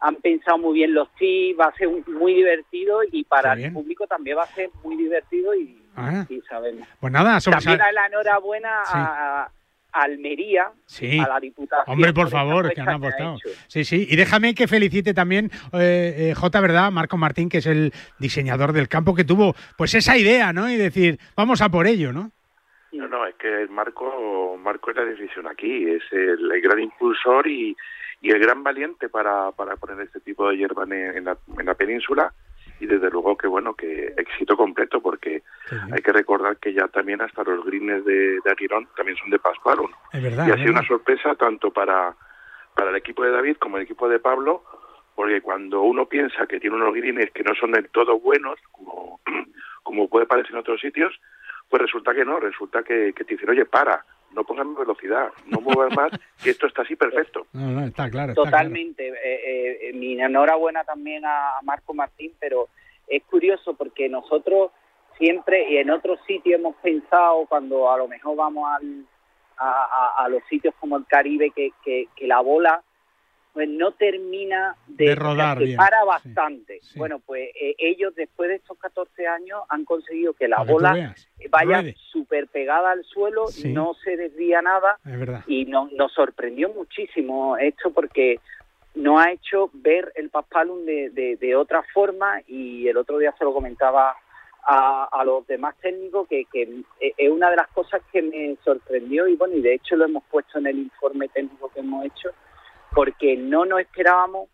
[0.00, 4.06] han pensado muy bien los tips, va a ser muy divertido y para el público
[4.06, 6.24] también va a ser muy divertido y, Ah.
[6.28, 6.86] y sabemos.
[7.00, 8.92] Pues nada, somos También a- la enhorabuena Sí.
[8.94, 9.50] a,
[9.90, 11.18] Almería, Sí.
[11.18, 11.84] a la Diputación.
[11.92, 13.38] Hombre, por favor, que han ha apostado.
[13.66, 14.06] Sí, sí.
[14.08, 16.92] Y déjame que felicite también eh, eh, J, ¿verdad?
[16.92, 20.70] Marco Martín, que es el diseñador del campo, que tuvo pues esa idea, ¿no?
[20.70, 22.30] Y decir, vamos a por ello, ¿no?
[22.92, 26.80] No, no, es que el Marco, Marco es la decisión aquí, es el, el gran
[26.80, 27.76] impulsor y,
[28.20, 31.66] y el gran valiente para, para poner este tipo de hierba en, en la, en
[31.66, 32.32] la península.
[32.80, 35.42] Y desde luego que bueno, que éxito completo porque
[35.92, 39.38] hay que recordar que ya también hasta los greens de, de Aguirón también son de
[39.40, 39.78] Pascual,
[40.12, 40.46] Es verdad.
[40.46, 42.14] y ha sido una sorpresa tanto para,
[42.76, 44.62] para el equipo de David como el equipo de Pablo
[45.16, 49.18] porque cuando uno piensa que tiene unos greens que no son del todo buenos, como,
[49.82, 51.12] como puede parecer en otros sitios,
[51.68, 55.28] pues resulta que no, resulta que, que te dicen, oye, para, no pongas más velocidad,
[55.46, 56.10] no muevas más,
[56.42, 57.46] que esto está así perfecto.
[57.52, 58.32] No, no, está claro.
[58.32, 59.08] está Totalmente.
[59.08, 62.68] Eh, eh, mi enhorabuena también a Marco Martín, pero
[63.06, 64.70] es curioso porque nosotros
[65.16, 69.04] siempre y en otros sitios hemos pensado cuando a lo mejor vamos al,
[69.56, 72.82] a, a, los sitios como el Caribe que, que, que la bola
[73.58, 76.78] pues no termina de, rodar se para bastante.
[76.94, 81.12] Bueno, pues eh, ellos después de estos 14 años han conseguido que la bola
[81.50, 85.00] vaya súper pegada al suelo, no se desvía nada
[85.48, 88.38] y no, nos sorprendió muchísimo esto porque
[88.94, 93.34] nos ha hecho ver el Paspalum de, de, de otra forma y el otro día
[93.36, 94.14] se lo comentaba
[94.62, 99.26] a, a, los demás técnicos que, que, es una de las cosas que me sorprendió
[99.26, 102.30] y bueno y de hecho lo hemos puesto en el informe técnico que hemos hecho
[102.94, 104.48] porque no nos esperábamos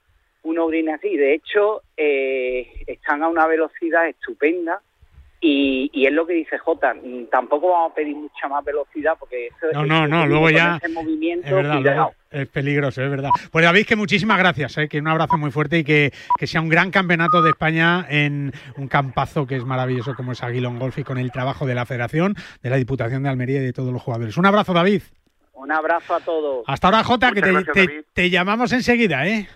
[0.44, 1.16] un green así.
[1.16, 4.80] De hecho, eh, están a una velocidad estupenda
[5.40, 9.12] y, y, es lo que dice Jota, mm, tampoco vamos a pedir mucha más velocidad
[9.18, 11.46] porque eso no, no, no, luego ya movimiento
[12.30, 13.28] es, peligroso, es verdad.
[13.52, 14.88] Pues David, que muchísimas gracias, ¿eh?
[14.88, 18.52] que un abrazo muy fuerte y que, que, sea un gran campeonato de España en
[18.78, 21.84] un campazo que es maravilloso como es Aguilón Golf y con el trabajo de la
[21.84, 24.38] Federación, de la Diputación de Almería y de todos los jugadores.
[24.38, 25.02] Un abrazo, David.
[25.64, 26.62] Un abrazo a todos.
[26.66, 29.48] Hasta ahora, Jota, que te, te, llamamos enseguida, ¿eh?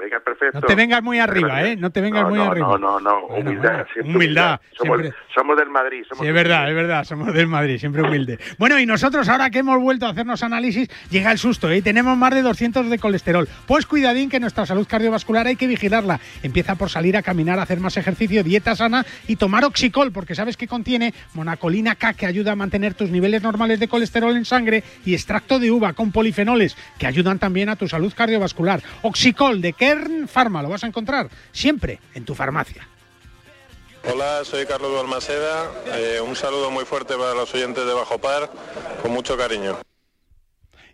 [0.00, 0.60] Venga, perfecto.
[0.60, 1.76] No te vengas muy arriba, ¿eh?
[1.76, 2.66] No te vengas muy arriba.
[2.66, 3.26] No, no, no.
[3.26, 3.86] humildad.
[4.02, 4.60] humildad.
[4.72, 5.00] Somos,
[5.34, 6.04] somos, del Madrid.
[6.10, 7.04] sí, es verdad, es verdad.
[7.04, 8.38] Somos del Madrid, siempre humilde.
[8.58, 11.82] bueno, y nosotros ahora que hemos vuelto a hacernos análisis, llega el susto, ¿eh?
[11.82, 13.46] Tenemos más de 200 de colesterol.
[13.66, 16.18] Pues cuidadín que nuestra salud cardiovascular hay que vigilarla.
[16.42, 20.56] Empieza por salir a caminar, hacer más ejercicio, dieta sana y tomar oxicol, porque sabes
[20.56, 24.82] que contiene monacolina K, que ayuda a mantener tus niveles normales de colesterol en sangre,
[25.04, 28.82] y extracto de uva con polifenoles, que ayudan también a tu salud cardiovascular.
[29.02, 32.86] Oxicol de Kern Pharma vas a encontrar siempre en tu farmacia.
[34.08, 35.68] Hola, soy Carlos Balmaceda.
[35.86, 38.50] Eh, un saludo muy fuerte para los oyentes de Bajo Par,
[39.02, 39.76] con mucho cariño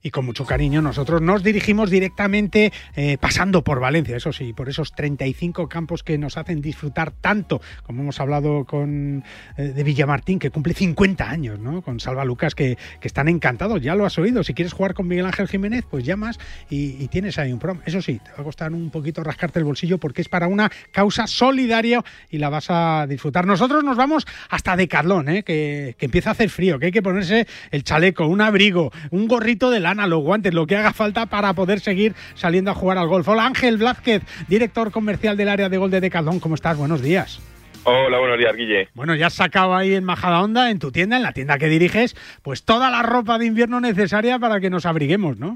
[0.06, 4.68] y con mucho cariño nosotros nos dirigimos directamente eh, pasando por Valencia, eso sí, por
[4.68, 9.24] esos 35 campos que nos hacen disfrutar tanto, como hemos hablado con
[9.56, 11.82] eh, de Villamartín, que cumple 50 años, ¿no?
[11.82, 15.26] Con Salva Lucas, que, están encantados, ya lo has oído, si quieres jugar con Miguel
[15.26, 16.38] Ángel Jiménez, pues llamas
[16.70, 17.80] y, tienes ahí un prom.
[17.84, 20.70] Eso sí, te va a costar un poquito rascarte el bolsillo porque es para una
[20.90, 23.46] causa solidaria y la vas a disfrutar.
[23.46, 25.42] Nosotros nos vamos hasta Decathlon, ¿eh?
[25.44, 29.28] que, que empieza a hacer frío, que hay que ponerse el chaleco, un abrigo, un
[29.28, 32.98] gorrito de lana, los guantes, lo que haga falta para poder seguir saliendo a jugar
[32.98, 33.26] al golf.
[33.28, 36.40] Hola Ángel Blázquez, director comercial del área de gol de Decathlon.
[36.40, 36.76] ¿Cómo estás?
[36.76, 37.40] Buenos días.
[37.84, 38.88] Hola, buenos días, Guille.
[38.94, 41.68] Bueno, ya has sacado ahí en Majada Onda, en tu tienda, en la tienda que
[41.68, 45.54] diriges, pues toda la ropa de invierno necesaria para que nos abriguemos, ¿no?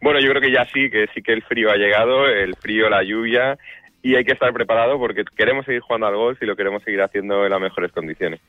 [0.00, 2.88] Bueno, yo creo que ya sí, que sí que el frío ha llegado, el frío,
[2.88, 3.58] la lluvia,
[4.00, 7.02] y hay que estar preparado porque queremos seguir jugando al golf y lo queremos seguir
[7.02, 8.40] haciendo en las mejores condiciones.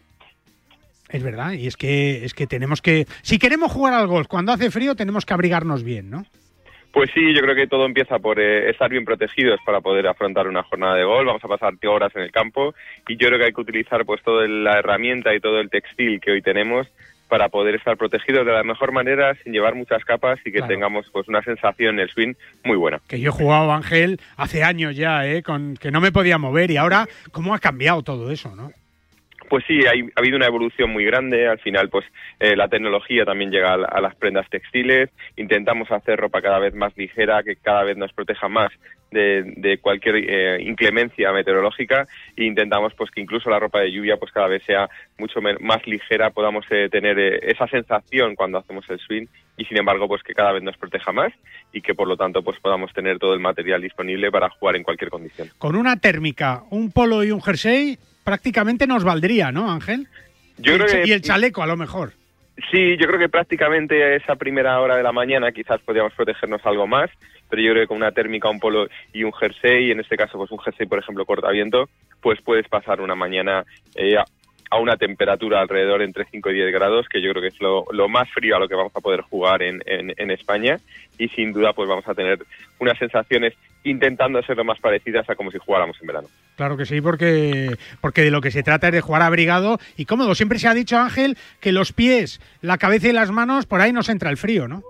[1.09, 4.51] Es verdad, y es que, es que tenemos que, si queremos jugar al golf cuando
[4.51, 6.25] hace frío, tenemos que abrigarnos bien, ¿no?
[6.91, 10.47] Pues sí, yo creo que todo empieza por eh, estar bien protegidos para poder afrontar
[10.47, 11.27] una jornada de golf.
[11.27, 12.73] Vamos a pasar horas en el campo
[13.07, 16.19] y yo creo que hay que utilizar pues toda la herramienta y todo el textil
[16.19, 16.87] que hoy tenemos
[17.27, 21.05] para poder estar protegidos de la mejor manera sin llevar muchas capas y que tengamos
[21.11, 22.99] pues una sensación en el swing muy buena.
[23.07, 25.43] Que yo he jugado Ángel hace años ya, ¿eh?
[25.43, 28.71] con que no me podía mover y ahora cómo ha cambiado todo eso, ¿no?
[29.49, 31.47] Pues sí, ha habido una evolución muy grande.
[31.47, 32.05] Al final, pues
[32.39, 35.09] eh, la tecnología también llega a, las prendas textiles.
[35.37, 38.71] Intentamos hacer ropa cada vez más ligera, que cada vez nos proteja más
[39.11, 42.07] de, cualquier eh, inclemencia meteorológica.
[42.35, 45.87] E intentamos, pues, que incluso la ropa de lluvia, pues, cada vez sea mucho más
[45.87, 50.33] ligera, podamos eh, tener esa sensación cuando hacemos el swing y, sin embargo, pues, que
[50.33, 51.31] cada vez nos proteja más
[51.71, 54.83] y que, por lo tanto, pues, podamos tener todo el material disponible para jugar en
[54.83, 55.49] cualquier condición.
[55.57, 57.97] Con una térmica, un polo y un jersey
[58.27, 60.05] prácticamente nos valdría, ¿no, Ángel?
[60.57, 62.11] Yo y, creo que, y el chaleco, a lo mejor.
[62.69, 66.87] Sí, yo creo que prácticamente esa primera hora de la mañana quizás podríamos protegernos algo
[66.87, 67.09] más,
[67.49, 70.37] pero yo creo que con una térmica, un polo y un jersey, en este caso
[70.37, 71.87] pues un jersey por ejemplo cortaviento,
[72.19, 73.63] pues puedes pasar una mañana
[73.95, 74.17] eh,
[74.69, 78.09] a una temperatura alrededor entre 5 y 10 grados, que yo creo que es lo,
[78.09, 80.77] más frío a lo que vamos a poder jugar en, en, España.
[81.17, 82.39] Y sin duda, pues vamos a tener
[82.79, 83.53] unas sensaciones
[83.89, 86.27] intentando ser lo más parecidas a como si jugáramos en verano.
[86.55, 90.05] Claro que sí, porque, porque de lo que se trata es de jugar abrigado y
[90.05, 90.35] cómodo.
[90.35, 93.93] Siempre se ha dicho, Ángel, que los pies, la cabeza y las manos, por ahí
[93.93, 94.83] nos entra el frío, ¿no?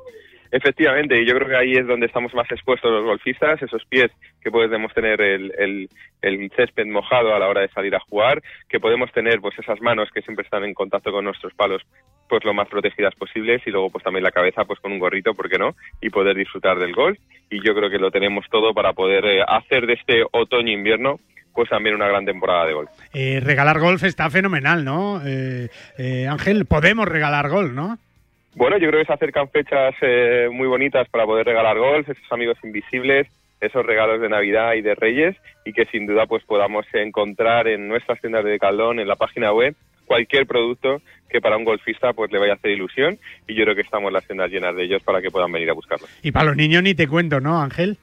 [0.51, 4.12] Efectivamente, y yo creo que ahí es donde estamos más expuestos los golfistas, esos pies
[4.41, 5.89] que podemos tener el, el,
[6.21, 9.81] el, césped mojado a la hora de salir a jugar, que podemos tener pues esas
[9.81, 11.81] manos que siempre están en contacto con nuestros palos
[12.27, 15.33] pues lo más protegidas posibles y luego pues también la cabeza pues con un gorrito,
[15.33, 15.75] ¿por qué no?
[16.01, 17.17] Y poder disfrutar del golf
[17.49, 21.19] y yo creo que lo tenemos todo para poder eh, hacer de este otoño-invierno
[21.57, 22.89] pues también una gran temporada de golf.
[23.15, 25.19] Eh, regalar golf está fenomenal, ¿no?
[25.25, 27.97] Eh, eh, Ángel, podemos regalar golf, ¿no?
[28.54, 32.31] Bueno, yo creo que se acercan fechas eh, muy bonitas para poder regalar golf, esos
[32.31, 33.27] amigos invisibles,
[33.60, 35.35] esos regalos de Navidad y de Reyes
[35.65, 39.52] y que sin duda pues podamos encontrar en nuestras tiendas de Caldón, en la página
[39.52, 39.75] web,
[40.08, 43.75] cualquier producto que para un golfista pues le vaya a hacer ilusión y yo creo
[43.75, 46.10] que estamos las tiendas llenas de ellos para que puedan venir a buscarlos.
[46.23, 47.97] Y para los niños ni te cuento, ¿no, Ángel?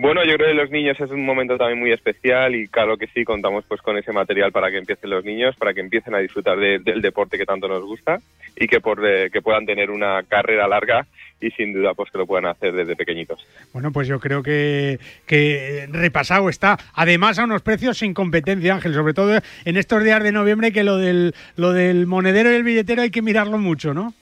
[0.00, 3.08] Bueno, yo creo que los niños es un momento también muy especial y claro que
[3.08, 6.18] sí, contamos pues con ese material para que empiecen los niños, para que empiecen a
[6.18, 8.18] disfrutar de, del deporte que tanto nos gusta
[8.54, 11.04] y que, por, eh, que puedan tener una carrera larga
[11.40, 13.44] y sin duda pues que lo puedan hacer desde pequeñitos.
[13.72, 16.78] Bueno, pues yo creo que, que repasado está.
[16.94, 20.84] Además a unos precios sin competencia, Ángel, sobre todo en estos días de noviembre que
[20.84, 24.14] lo del, lo del monedero y el billetero hay que mirarlo mucho, ¿no?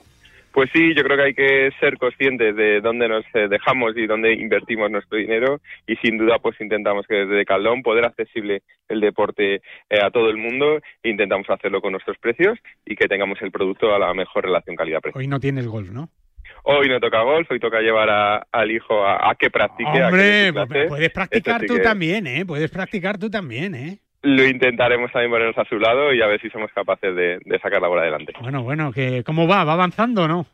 [0.57, 4.07] Pues sí, yo creo que hay que ser conscientes de dónde nos eh, dejamos y
[4.07, 9.03] dónde invertimos nuestro dinero y sin duda pues intentamos que desde Caldón poder accesible el
[9.03, 9.61] deporte eh,
[10.03, 13.99] a todo el mundo, intentamos hacerlo con nuestros precios y que tengamos el producto a
[13.99, 15.19] la mejor relación calidad-precio.
[15.19, 16.09] Hoy no tienes golf, ¿no?
[16.63, 20.03] Hoy no toca golf, hoy toca llevar a, al hijo a, a, que practique.
[20.03, 20.85] Hombre, a que clase.
[20.89, 21.85] puedes practicar tú sí que...
[21.85, 22.47] también, ¿eh?
[22.47, 23.99] Puedes practicar tú también, ¿eh?
[24.27, 27.59] Lo intentaremos también ponernos a su lado y a ver si somos capaces de, de
[27.61, 28.33] sacar la bola adelante.
[28.41, 29.62] Bueno, bueno, que ¿cómo va?
[29.64, 30.47] ¿Va avanzando o no?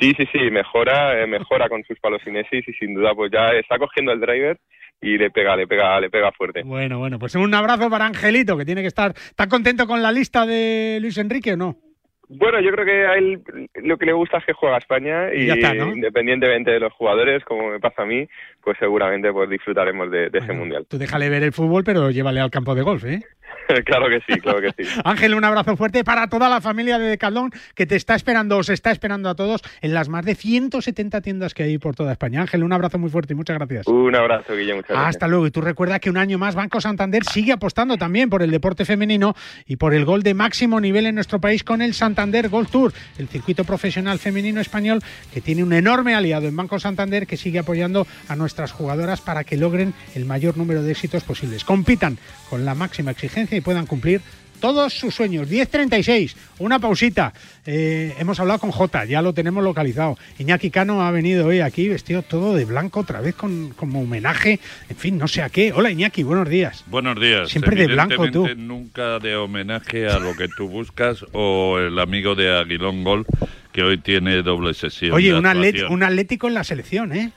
[0.00, 3.50] Sí, sí, sí, mejora, eh, mejora con sus palos cinesis y sin duda pues ya
[3.50, 4.58] está cogiendo el driver
[5.00, 6.62] y le pega, le pega, le pega fuerte.
[6.64, 10.10] Bueno, bueno, pues un abrazo para Angelito, que tiene que estar, ¿está contento con la
[10.10, 11.76] lista de Luis Enrique o no?
[12.32, 13.42] Bueno, yo creo que a él
[13.82, 15.92] lo que le gusta es que juega a España y, está, ¿no?
[15.92, 18.24] independientemente de los jugadores, como me pasa a mí,
[18.62, 20.86] pues seguramente pues disfrutaremos de, de bueno, ese mundial.
[20.88, 23.20] Tú déjale ver el fútbol, pero llévale al campo de golf, ¿eh?
[23.84, 24.90] claro que sí, claro que sí.
[25.04, 28.68] Ángel, un abrazo fuerte para toda la familia de Decathlon que te está esperando, os
[28.68, 32.40] está esperando a todos en las más de 170 tiendas que hay por toda España.
[32.40, 33.86] Ángel, un abrazo muy fuerte y muchas gracias.
[33.86, 34.78] Un abrazo, Guillermo.
[34.78, 35.08] Muchas gracias.
[35.08, 35.46] Hasta luego.
[35.46, 38.84] Y tú recuerda que un año más Banco Santander sigue apostando también por el deporte
[38.84, 39.34] femenino
[39.66, 42.92] y por el gol de máximo nivel en nuestro país con el Santander Gold Tour,
[43.18, 45.00] el circuito profesional femenino español
[45.32, 49.44] que tiene un enorme aliado en Banco Santander que sigue apoyando a nuestras jugadoras para
[49.44, 51.64] que logren el mayor número de éxitos posibles.
[51.64, 52.18] Compitan
[52.48, 54.20] con la máxima exigencia y puedan cumplir
[54.60, 55.48] todos sus sueños.
[55.48, 57.32] 10.36, una pausita.
[57.66, 60.16] Eh, hemos hablado con Jota, ya lo tenemos localizado.
[60.38, 64.60] Iñaki Cano ha venido hoy aquí vestido todo de blanco, otra vez con, como homenaje,
[64.88, 65.72] en fin, no sé a qué.
[65.72, 66.84] Hola Iñaki, buenos días.
[66.86, 67.48] Buenos días.
[67.48, 68.46] Siempre de blanco tú.
[68.56, 73.26] Nunca de homenaje a lo que tú buscas o el amigo de Aguilón Gol
[73.72, 75.12] que hoy tiene doble sesión.
[75.12, 77.32] Oye, un, atlet un atlético en la selección, ¿eh?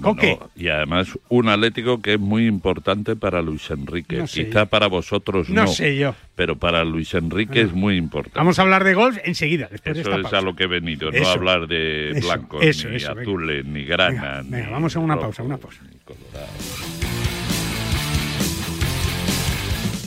[0.00, 4.16] Bueno, y además un Atlético que es muy importante para Luis Enrique.
[4.18, 4.66] No sé Quizá yo.
[4.70, 5.62] para vosotros no.
[5.62, 6.14] No sé yo.
[6.34, 8.38] Pero para Luis Enrique es muy importante.
[8.38, 10.38] Vamos a hablar de golf enseguida, después de Eso esta es pausa.
[10.38, 13.12] a lo que he venido, Eso, no hablar de blancos, eso, ni venga.
[13.20, 14.12] azules, ni grana.
[14.42, 15.82] Venga, venga, ni vamos a una rojo, pausa, una pausa.
[15.84, 17.09] ni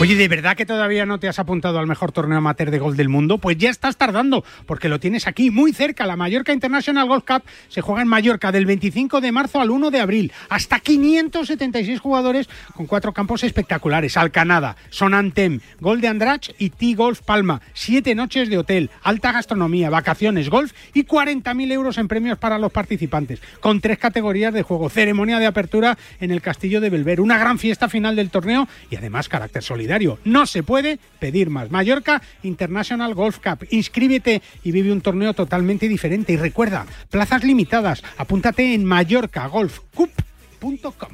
[0.00, 2.96] Oye, ¿de verdad que todavía no te has apuntado al mejor torneo amateur de golf
[2.96, 3.36] del mundo?
[3.36, 6.06] Pues ya estás tardando, porque lo tienes aquí, muy cerca.
[6.06, 9.90] La Mallorca International Golf Cup se juega en Mallorca del 25 de marzo al 1
[9.90, 10.32] de abril.
[10.48, 14.16] Hasta 576 jugadores con cuatro campos espectaculares.
[14.16, 17.60] Alcanada, Sonantem, Gol de Andrach y T-Golf Palma.
[17.74, 22.72] Siete noches de hotel, alta gastronomía, vacaciones, golf y 40.000 euros en premios para los
[22.72, 23.42] participantes.
[23.60, 24.88] Con tres categorías de juego.
[24.88, 27.20] Ceremonia de apertura en el Castillo de Belver.
[27.20, 29.89] Una gran fiesta final del torneo y además carácter solidario.
[30.24, 31.70] No se puede pedir más.
[31.70, 33.66] Mallorca International Golf Cup.
[33.70, 36.32] Inscríbete y vive un torneo totalmente diferente.
[36.32, 38.02] Y recuerda, plazas limitadas.
[38.16, 41.10] Apúntate en mallorcagolfcup.com.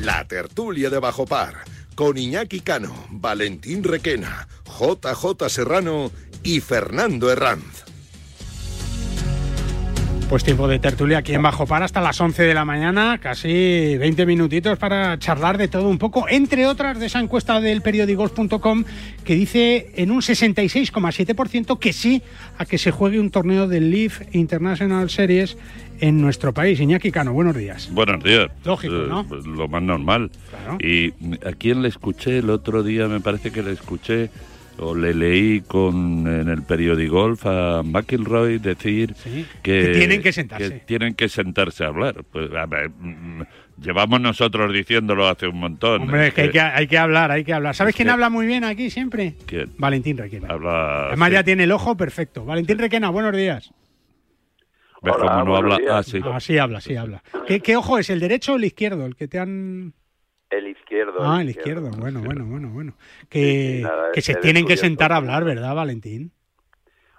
[0.00, 1.56] La tertulia de Bajo Par,
[1.94, 6.10] con Iñaki Cano, Valentín Requena, JJ Serrano
[6.42, 7.79] y Fernando Herranz.
[10.30, 13.96] Pues tiempo de tertulia aquí en Bajo Par hasta las 11 de la mañana, casi
[13.98, 18.84] 20 minutitos para charlar de todo un poco, entre otras de esa encuesta del periódicos.com
[19.24, 22.22] que dice en un 66,7% que sí
[22.58, 25.58] a que se juegue un torneo del Leaf International Series
[25.98, 26.78] en nuestro país.
[26.78, 27.90] Iñaki Cano, buenos días.
[27.90, 28.52] Buenos días.
[28.64, 29.22] Lógico, ¿no?
[29.22, 30.30] Eh, pues lo más normal.
[30.78, 31.10] Y
[31.44, 34.30] a quién le escuché el otro día, me parece que le escuché
[34.80, 39.14] o le leí con en el periódico Golf a McIlroy decir
[39.62, 40.68] que, que tienen que sentarse.
[40.70, 42.24] que tienen que sentarse a hablar.
[42.32, 43.42] Pues, a ver, mm,
[43.82, 46.02] llevamos nosotros diciéndolo hace un montón.
[46.02, 47.74] Hombre, es que hay, Eh, que hay que hablar, hay que hablar.
[47.74, 49.34] ¿Sabes Es quién que- habla muy bien aquí siempre?
[49.46, 49.70] ¿quién?
[49.78, 50.48] Valentín Requena.
[50.48, 51.08] Habla.
[51.08, 51.34] Además sí.
[51.34, 52.44] ya tiene el ojo perfecto.
[52.44, 53.72] Valentín Requena, buenos días.
[55.02, 55.76] ¿Ves Hola, cómo no habla?
[55.78, 55.92] días.
[55.94, 56.20] Ah, sí.
[56.24, 57.22] Ah, sí habla, sí habla.
[57.46, 59.06] ¿Qué, qué ojo es, el derecho o el izquierdo?
[59.06, 59.94] El que te han...
[60.50, 61.20] El izquierdo.
[61.22, 61.90] Ah, el izquierdo.
[61.90, 62.94] Bueno, bueno, bueno, bueno.
[63.28, 66.32] Que, sí, nada, que se tienen que sentar a hablar, ¿verdad, Valentín?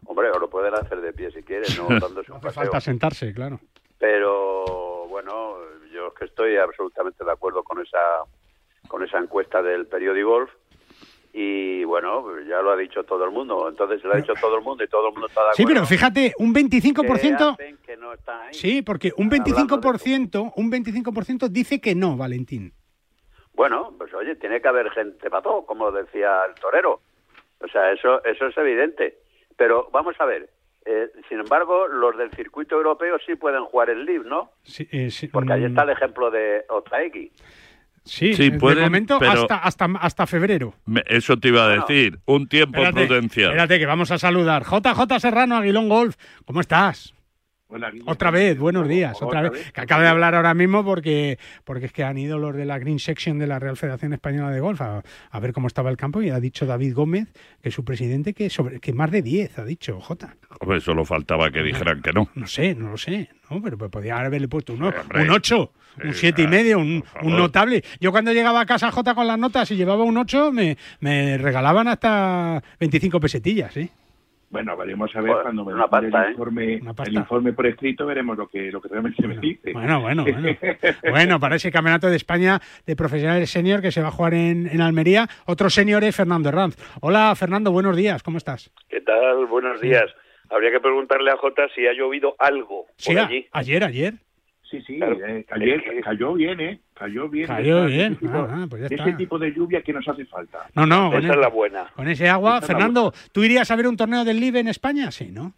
[0.05, 3.33] Hombre, o lo pueden hacer de pie si quieren, no dándose un Hace falta sentarse,
[3.33, 3.59] claro.
[3.97, 5.55] Pero bueno,
[5.93, 7.97] yo es que estoy absolutamente de acuerdo con esa
[8.87, 10.51] con esa encuesta del periódico Golf
[11.33, 13.69] y bueno, ya lo ha dicho todo el mundo.
[13.69, 15.55] Entonces lo ha dicho todo el mundo y todo el mundo está de acuerdo.
[15.55, 17.55] Sí, pero fíjate, un 25%...
[17.55, 18.53] ¿Qué hacen que no están ahí?
[18.53, 22.73] Sí, porque un Hablando de 25%, un 25% dice que no, Valentín.
[23.61, 26.99] Bueno, pues oye, tiene que haber gente para todo, como decía el torero.
[27.59, 29.19] O sea, eso, eso es evidente.
[29.55, 30.49] Pero vamos a ver,
[30.83, 34.49] eh, sin embargo, los del circuito europeo sí pueden jugar el Live, ¿no?
[34.63, 37.31] Sí, eh, sí, Porque ahí mm, está el ejemplo de Otaegi.
[38.03, 40.73] Sí, Sí, de pueden, momento pero- hasta, hasta, hasta febrero.
[40.87, 41.85] Me- Eso te iba a Bueno.
[41.87, 42.17] decir.
[42.25, 43.51] Un tiempo Espérate, prudencial.
[43.51, 44.63] espérate, que vamos a saludar.
[44.63, 46.15] JJ Serrano, Aguilón Golf,
[46.47, 47.13] ¿cómo estás?
[48.05, 49.71] Otra vez, buenos días, otra, vez.
[49.71, 52.79] Que acaba de hablar ahora mismo porque, porque es que han ido los de la
[52.79, 55.01] Green Section de la Real Federación Española de Golf a,
[55.39, 57.29] ver cómo estaba el campo y ha dicho David Gómez,
[57.61, 60.35] que es su presidente, que sobre que más de 10, ha dicho J.
[60.59, 62.29] Hombre, solo faltaba que dijeran que no.
[62.35, 63.61] No sé, no lo sé, ¿no?
[63.61, 65.71] pero pues podía haberle puesto un, un 8,
[66.03, 67.83] un 7 y medio, un, un, notable.
[67.99, 71.37] Yo cuando llegaba a casa J con las notas y llevaba un 8, me, me
[71.37, 73.89] regalaban hasta 25 pesetillas, ¿sí?
[74.51, 75.79] Bueno, veremos a ver cuando me el,
[76.13, 76.31] ¿eh?
[76.31, 79.71] informe, el informe por escrito, veremos lo que, lo que realmente me dice.
[79.71, 80.57] Bueno, bueno, bueno.
[81.09, 84.67] bueno, para ese campeonato de España de profesionales senior que se va a jugar en,
[84.67, 86.75] en Almería, otro senior es Fernando Ranz.
[86.99, 88.73] Hola, Fernando, buenos días, ¿cómo estás?
[88.89, 89.45] ¿Qué tal?
[89.45, 90.13] Buenos días.
[90.49, 93.47] Habría que preguntarle a Jota si ha llovido algo por allí.
[93.53, 94.13] ayer, ayer.
[94.71, 95.45] Sí, sí, eh,
[96.01, 96.79] cayó, bien, ¿eh?
[96.93, 97.45] Cayó bien.
[97.45, 98.17] Cayó bien.
[98.29, 100.65] Ah, pues ese tipo de lluvia que nos hace falta.
[100.73, 101.09] No, no.
[101.17, 101.91] Esa es la buena.
[101.93, 102.61] Con ese agua.
[102.61, 105.11] Fernando, ¿tú irías a ver un torneo del LIBE en España?
[105.11, 105.53] Sí, ¿no?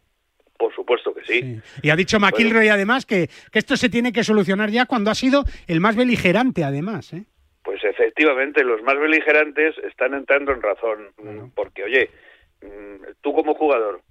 [0.58, 1.62] Por supuesto que sí.
[1.84, 5.16] Y ha dicho McIlroy además que, que, esto se tiene que solucionar ya cuando ha
[5.16, 7.26] sido el más beligerante además, ¿eh?
[7.64, 11.52] Pues efectivamente, los más beligerantes están entrando en razón.
[11.54, 12.10] Porque, oye,
[12.64, 14.02] mm, tú como jugador,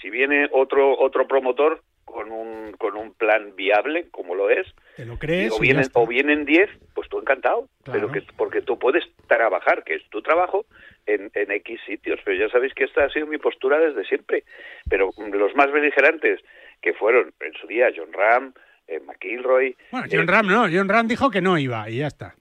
[0.00, 4.66] si viene otro, otro promotor, con un, con un plan viable, como lo es.
[4.96, 5.52] ¿Te lo crees?
[5.52, 7.68] O vienen, o vienen 10, pues tú encantado.
[7.90, 10.66] Pero que, porque tú puedes trabajar, que es tu trabajo,
[11.06, 12.20] en, en X sitios.
[12.24, 14.44] Pero ya sabéis que esta ha sido mi postura desde siempre.
[14.88, 16.40] Pero los más beligerantes,
[16.80, 18.52] que fueron en su día John Ram,
[18.88, 19.76] eh, McIlroy.
[19.90, 22.34] Bueno, John Ram no, John Ram dijo que no iba y ya está.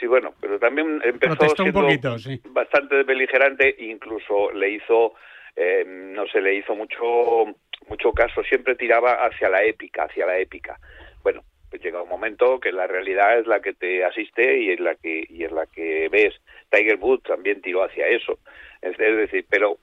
[0.00, 2.40] Sí, bueno, pero también empezó siendo un poquito, sí.
[2.50, 5.14] bastante beligerante, incluso le hizo,
[5.54, 7.54] eh, no sé, le hizo mucho
[7.88, 10.78] mucho caso siempre tiraba hacia la épica, hacia la épica.
[11.22, 14.80] Bueno, pues llega un momento que la realidad es la que te asiste y es
[14.80, 16.34] la que y es la que ves.
[16.70, 18.38] Tiger Woods también tiró hacia eso.
[18.82, 19.78] Es decir, pero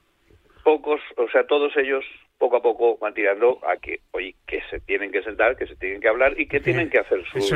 [0.63, 2.03] pocos, o sea, todos ellos
[2.37, 5.75] poco a poco van tirando a que, oye, que se tienen que sentar, que se
[5.75, 7.49] tienen que hablar y que tienen que hacer sus,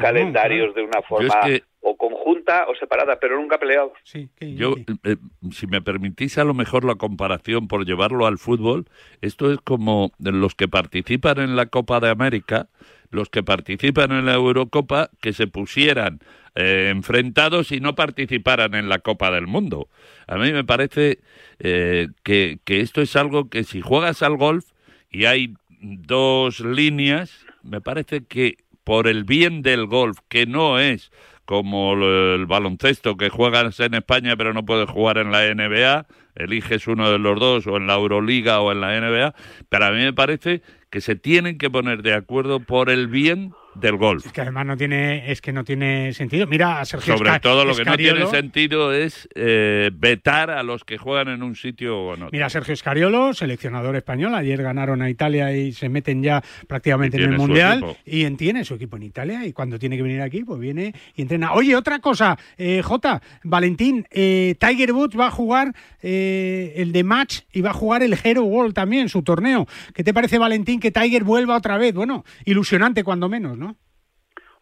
[0.00, 1.40] calendarios de una forma
[1.80, 3.92] o conjunta o separada, pero nunca peleados.
[4.40, 5.16] Yo, eh,
[5.52, 8.86] si me permitís a lo mejor la comparación por llevarlo al fútbol,
[9.22, 12.68] esto es como los que participan en la Copa de América,
[13.16, 16.20] los que participan en la Eurocopa, que se pusieran
[16.54, 19.88] eh, enfrentados y no participaran en la Copa del Mundo.
[20.28, 21.18] A mí me parece
[21.58, 24.66] eh, que, que esto es algo que si juegas al golf
[25.10, 31.10] y hay dos líneas, me parece que por el bien del golf, que no es
[31.44, 36.06] como el baloncesto que juegas en España pero no puedes jugar en la NBA,
[36.36, 39.34] eliges uno de los dos o en la Euroliga o en la NBA,
[39.68, 43.52] pero a mí me parece que se tienen que poner de acuerdo por el bien
[43.80, 44.26] del golf.
[44.26, 46.46] Es que además no tiene, es que no tiene sentido.
[46.46, 50.98] Mira, Sergio Sobre todo lo que no tiene sentido es eh, vetar a los que
[50.98, 52.28] juegan en un sitio o no.
[52.30, 57.32] Mira, Sergio Escariolo, seleccionador español, ayer ganaron a Italia y se meten ya prácticamente en
[57.32, 60.60] el Mundial y tiene su equipo en Italia y cuando tiene que venir aquí, pues
[60.60, 61.52] viene y entrena.
[61.52, 67.04] Oye, otra cosa, eh, J, Valentín, eh, Tiger Woods va a jugar eh, el de
[67.04, 69.66] match y va a jugar el Hero World también, su torneo.
[69.94, 71.94] ¿Qué te parece, Valentín, que Tiger vuelva otra vez?
[71.94, 73.65] Bueno, ilusionante cuando menos, ¿no?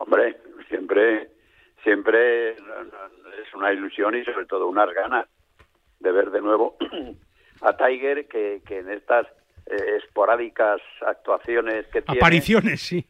[0.04, 0.36] Hombre,
[0.68, 1.30] siempre,
[1.82, 5.26] siempre es una ilusión y sobre todo unas ganas
[5.98, 6.76] de ver de nuevo
[7.62, 9.26] a Tiger que, que en estas
[9.66, 12.20] eh, esporádicas actuaciones que tiene.
[12.20, 13.06] Apariciones, sí.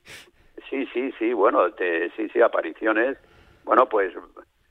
[0.70, 1.66] Sí, sí, sí, bueno,
[2.16, 3.18] sí, sí, apariciones.
[3.64, 4.14] Bueno, pues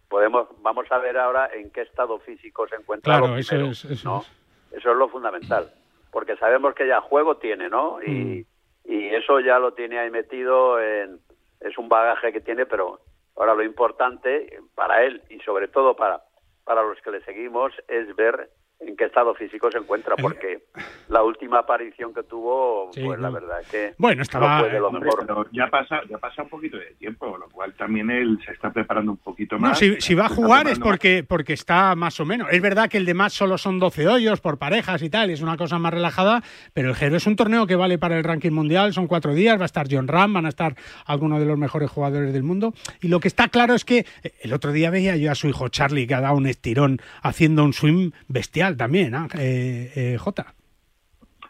[0.07, 3.19] podemos, vamos a ver ahora en qué estado físico se encuentra.
[3.19, 4.25] Claro, eso, es, eso,
[4.71, 5.73] eso es lo fundamental,
[6.09, 8.01] porque sabemos que ya juego tiene, ¿no?
[8.01, 8.45] Y, mm.
[8.85, 11.19] y eso ya lo tiene ahí metido en,
[11.63, 12.99] es un bagaje que tiene, pero
[13.35, 16.23] ahora lo importante para él y sobre todo para,
[16.63, 18.49] para los que le seguimos es ver
[18.85, 20.63] en qué estado físico se encuentra, porque
[21.09, 25.49] la última aparición que tuvo, pues la verdad que bueno, estaba, no lo mejor.
[25.51, 29.11] ya pasa, ya pasa un poquito de tiempo, lo cual también él se está preparando
[29.11, 29.77] un poquito más.
[29.77, 32.47] si, va a jugar es porque, porque está más o menos.
[32.51, 35.41] Es verdad que el de más solo son 12 hoyos por parejas y tal, es
[35.41, 38.51] una cosa más relajada, pero el Gero es un torneo que vale para el ranking
[38.51, 40.75] mundial, son cuatro días, va a estar John Ram, van a estar
[41.05, 44.33] algunos de los mejores jugadores del mundo, y lo que está claro es que eh,
[44.41, 47.63] el otro día veía yo a su hijo Charlie que ha dado un estirón haciendo
[47.63, 49.91] un swing bestial también, ¿eh?
[49.95, 50.53] eh, Jota.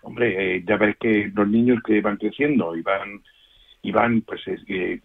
[0.02, 3.22] Hombre, eh, ya ves que los niños que van creciendo y van,
[3.82, 5.02] y van pues es que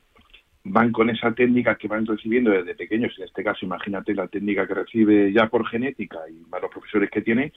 [0.64, 4.66] van con esa técnica que van recibiendo desde pequeños, en este caso imagínate la técnica
[4.66, 7.52] que recibe ya por genética y más los profesores que tiene,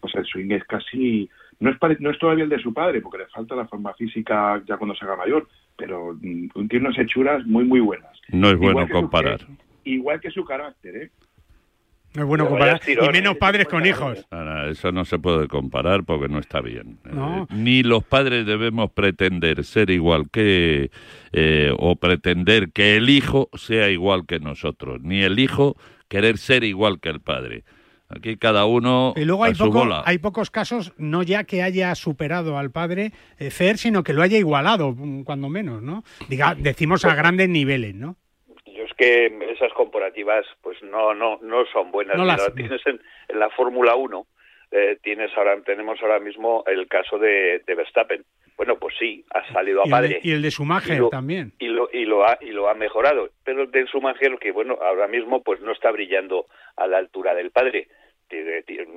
[0.00, 1.28] pues el swing es casi,
[1.60, 4.62] no es, no es todavía el de su padre, porque le falta la forma física
[4.66, 8.18] ya cuando se haga mayor, pero mm, tiene unas hechuras muy, muy buenas.
[8.28, 9.40] No es bueno comparar.
[9.84, 11.10] igual que su carácter, ¿eh?
[12.14, 12.80] No es bueno comparar.
[12.86, 14.26] Y menos padres con hijos.
[14.68, 16.98] eso no se puede comparar porque no está bien.
[17.04, 20.90] Eh, ni los padres debemos pretender ser igual que
[21.32, 25.76] eh, o pretender que el hijo sea igual que nosotros, ni el hijo
[26.08, 27.64] querer ser igual que el padre.
[28.08, 29.14] Aquí cada uno.
[29.16, 29.52] Y luego hay,
[30.04, 34.22] hay pocos casos, no ya que haya superado al padre eh, Fer, sino que lo
[34.22, 36.02] haya igualado, mm, cuando menos, ¿no?
[36.28, 38.16] Diga, decimos a grandes niveles, ¿no?
[39.00, 42.18] Que esas comparativas, pues no, no, no son buenas.
[42.18, 44.26] No las, tienes en, la Fórmula 1,
[44.72, 48.24] eh, tienes ahora, tenemos ahora mismo el caso de, Verstappen.
[48.58, 50.20] Bueno, pues sí, ha salido a padre.
[50.22, 51.52] y el de Schumacher también.
[51.58, 53.30] Y lo, y lo ha y lo ha mejorado.
[53.42, 56.44] Pero el de Schumacher, que bueno, ahora mismo pues no está brillando
[56.76, 57.88] a la altura del padre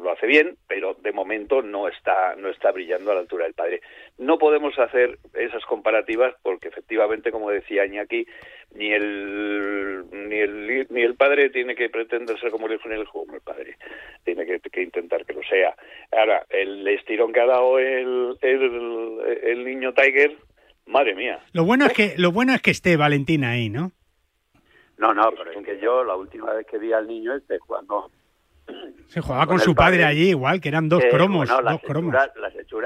[0.02, 3.54] lo hace bien, pero de momento no está, no está brillando a la altura del
[3.54, 3.82] padre.
[4.18, 8.28] No podemos hacer esas comparativas porque efectivamente, como decía Iñaki,
[8.76, 12.96] ni el, ni el, ni el padre tiene que pretender ser como el hijo ni
[12.96, 13.78] el hijo como el padre.
[14.24, 15.76] Tiene que, intentar que lo sea.
[16.12, 20.38] Ahora, el estirón que ha dado el, el, niño Tiger,
[20.86, 21.40] madre mía.
[21.54, 23.92] Lo bueno es que, lo bueno es que esté Valentina ahí, ¿no?
[24.98, 28.10] No, no, pero es que yo la última vez que vi al niño este cuando
[29.08, 31.48] se jugaba con, su padre, allí igual, que eran dos cromos.
[31.48, 32.16] dos cromos.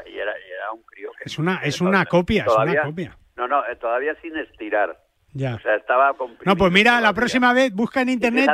[0.05, 0.33] y era,
[0.73, 1.11] un crío.
[1.23, 3.17] es una, es una copia, es una copia.
[3.37, 4.97] No, no, eh, todavía sin estirar.
[5.33, 5.55] Ya.
[5.55, 6.15] O sea, estaba
[6.45, 8.49] No, pues mira, la próxima vez busca en internet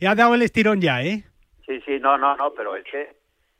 [0.00, 1.24] y, ha dado el estirón ya, ¿eh?
[1.66, 3.16] Sí, sí, no, no, no, pero es que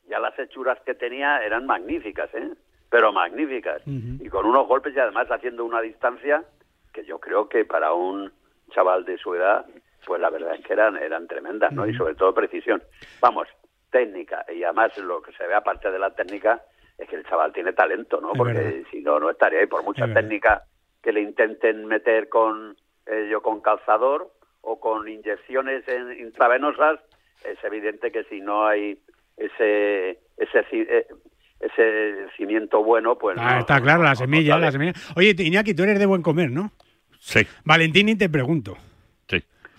[0.09, 2.51] ya las hechuras que tenía eran magníficas, ¿eh?
[2.91, 3.83] Pero magníficas.
[3.87, 6.43] Y con unos golpes y además haciendo una distancia
[6.93, 8.33] que yo creo que para un
[8.73, 9.67] chaval de su edad
[10.09, 11.87] pues la verdad es que eran, eran tremendas, ¿no?
[11.87, 12.83] Y sobre todo precisión.
[13.21, 13.47] Vamos,
[13.91, 16.63] técnica, y además lo que se ve aparte de la técnica
[16.97, 18.33] es que el chaval tiene talento, ¿no?
[18.33, 19.67] Porque si no, no estaría ahí.
[19.67, 20.63] Por mucha técnica
[21.03, 22.75] que le intenten meter con
[23.07, 24.33] eh, yo con calzador
[24.63, 25.85] o con inyecciones
[26.19, 27.01] intravenosas,
[27.45, 28.99] es evidente que si no hay
[29.37, 31.07] ese ese eh,
[31.61, 34.95] ese cimiento bueno, pues ah, está claro, la semilla, la semilla.
[35.17, 36.73] Oye, Iñaki, tú eres de buen comer, ¿no?
[37.21, 37.47] Sí.
[37.65, 38.77] Valentini, te pregunto.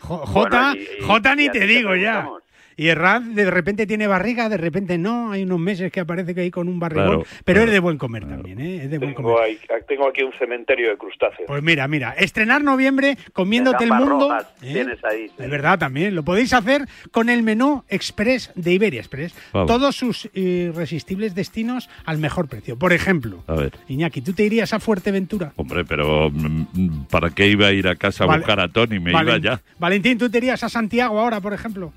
[0.07, 0.75] J,
[1.07, 2.38] J ni te digo ya.
[2.79, 5.33] Y Herrán de repente tiene barriga, de repente no.
[5.33, 7.25] Hay unos meses que aparece que hay con un barrigón.
[7.43, 8.83] pero es de buen comer también, ¿eh?
[8.83, 9.57] Es de buen tengo, comer.
[9.85, 11.45] tengo aquí un cementerio de crustáceos.
[11.45, 12.11] Pues mira, mira.
[12.11, 14.33] Estrenar noviembre comiéndote el mundo.
[14.61, 14.71] ¿eh?
[14.71, 15.29] Tienes ahí.
[15.37, 16.15] De verdad también.
[16.15, 19.35] Lo podéis hacer con el menú Express de Iberia Express.
[19.51, 22.79] Todos sus irresistibles destinos al mejor precio.
[22.79, 23.73] Por ejemplo, a ver.
[23.89, 25.51] Iñaki, ¿tú te irías a Fuerteventura?
[25.57, 29.01] Hombre, pero mm, ¿para qué iba a ir a casa a buscar a Tony?
[29.01, 29.59] Me iba ya.
[29.79, 31.91] Valentín, ¿tú te irías a Santiago ahora, por ejemplo?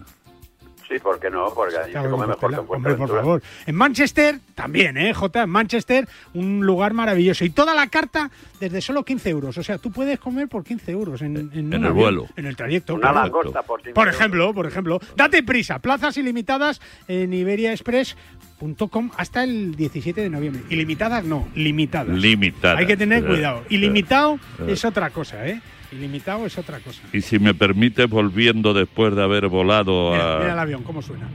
[0.92, 1.52] Sí, ¿por qué no?
[1.54, 3.42] Porque se come mejor que en Hombre, por favor.
[3.66, 5.42] En Manchester también, ¿eh, J?
[5.42, 7.44] En Manchester, un lugar maravilloso.
[7.44, 8.30] Y toda la carta
[8.60, 9.56] desde solo 15 euros.
[9.56, 12.26] O sea, tú puedes comer por 15 euros en, en, el vuelo.
[12.36, 12.94] En el trayecto.
[12.94, 15.00] Una langosta por Por ejemplo, por ejemplo.
[15.16, 15.78] Date prisa.
[15.78, 20.62] Plazas ilimitadas en iberiaexpress.com hasta el 17 de noviembre.
[20.68, 22.16] Ilimitadas no, limitadas.
[22.18, 22.78] Limitadas.
[22.78, 23.62] Hay que tener cuidado.
[23.70, 25.60] Ilimitado es otra cosa, ¿eh?
[25.92, 27.02] Ilimitado es otra cosa.
[27.12, 30.38] Y si me permite, volviendo después de haber volado a...
[30.38, 31.28] Mira el avión, cómo suena.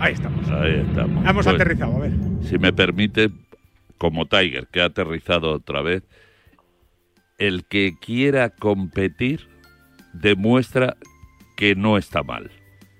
[0.00, 0.48] Ahí estamos.
[0.48, 1.24] Ahí estamos.
[1.24, 2.12] Hemos pues, aterrizado, a ver.
[2.42, 3.30] Si me permite,
[3.98, 6.02] como Tiger, que ha aterrizado otra vez,
[7.38, 9.48] el que quiera competir
[10.12, 10.96] demuestra
[11.56, 12.50] que no está mal.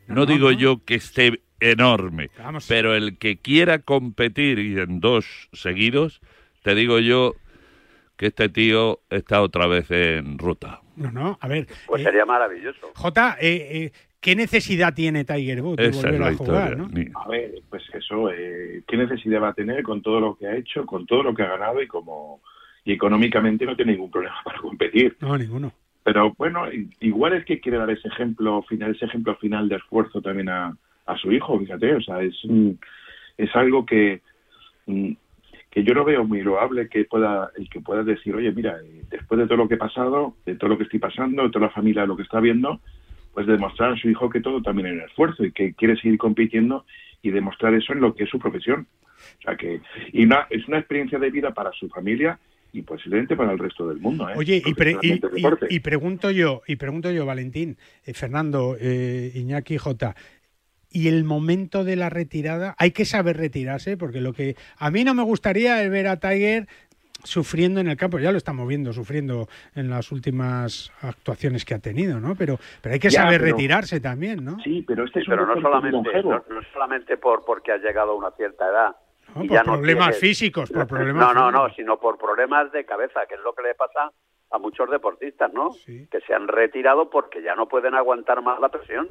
[0.07, 2.31] No, digo yo que esté enorme,
[2.69, 6.21] pero el que quiera competir y en dos seguidos,
[6.63, 7.35] te digo yo
[8.17, 10.81] que este tío está otra vez en ruta.
[10.97, 11.67] No, no, a ver.
[11.87, 12.93] Pues eh, sería maravilloso.
[12.95, 16.77] Jota, eh, eh, ¿qué necesidad tiene Tiger Woods de volver a jugar?
[16.77, 16.89] ¿no?
[17.15, 18.29] A ver, pues eso,
[18.87, 21.43] ¿qué necesidad va a tener con todo lo que ha hecho, con todo lo que
[21.43, 22.41] ha ganado y como
[22.87, 25.17] y económicamente no tiene ningún problema para competir?
[25.21, 25.73] No, ninguno.
[26.05, 26.67] Pero bueno,
[27.01, 30.77] igual es que quiere dar ese ejemplo final, ese ejemplo final de esfuerzo también a,
[31.07, 32.37] a su hijo, fíjate, o sea, es,
[33.39, 34.21] es algo que
[34.85, 35.13] mm,
[35.75, 39.03] que yo no veo muy loable que pueda el que pueda decir, oye, mira, eh,
[39.11, 41.67] después de todo lo que he pasado, de todo lo que estoy pasando, de toda
[41.67, 42.81] la familia lo que está viendo,
[43.33, 46.17] pues demostrar a su hijo que todo también es un esfuerzo y que quiere seguir
[46.17, 46.85] compitiendo
[47.23, 48.87] y demostrar eso en lo que es su profesión.
[49.41, 49.81] O sea que
[50.13, 52.39] y es una experiencia de vida para su familia
[52.73, 54.29] y posiblemente para el resto del mundo.
[54.29, 54.35] ¿eh?
[54.37, 54.75] Oye, y,
[55.81, 60.15] pregunto yo, y pregunto yo, Valentín, eh, Fernando, Iñaki J,
[60.95, 65.03] y el momento de la retirada, hay que saber retirarse, porque lo que a mí
[65.03, 66.69] no me gustaría es ver a Tiger
[67.25, 71.81] sufriendo en el campo, ya lo estamos viendo, sufriendo en las últimas actuaciones que ha
[71.81, 72.37] tenido, ¿no?
[72.37, 74.61] Pero, pero hay que saber retirarse también, ¿no?
[74.61, 76.43] Sí, pero este es pero no solamente, no,
[76.73, 78.97] solamente por porque ha llegado a una cierta edad.
[79.35, 81.35] No, por problemas físicos, por problemas.
[81.35, 84.13] No, no, no, sino por problemas de cabeza, que es lo que le pasa
[84.53, 85.71] a muchos deportistas, ¿no?
[85.85, 89.09] Que se han retirado porque ya no pueden aguantar más la presión.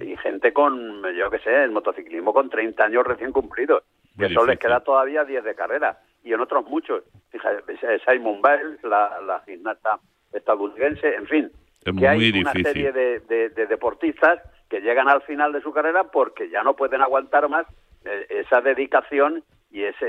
[0.00, 3.82] Y gente con, yo qué sé, el motociclismo con 30 años recién cumplidos.
[4.16, 5.98] Que eso les queda todavía 10 de carrera.
[6.22, 7.02] Y en otros muchos.
[7.30, 9.98] Fíjate, Simon Biles, la, la gimnasta
[10.32, 11.50] estadounidense, en fin.
[11.98, 16.50] que hay una serie de, de, deportistas que llegan al final de su carrera porque
[16.50, 17.66] ya no pueden aguantar más
[18.04, 19.42] eh, esa dedicación
[19.72, 20.06] y ese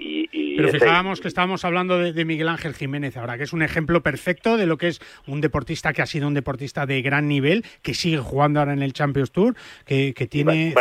[0.00, 3.16] y, pero, fijábamos que estábamos hablando de, Miguel Ángel Jiménez.
[3.16, 6.26] Ahora que es un ejemplo perfecto de lo que es un deportista que ha sido
[6.26, 10.74] un deportista de gran nivel que sigue jugando ahora en el Champions Tour que, tiene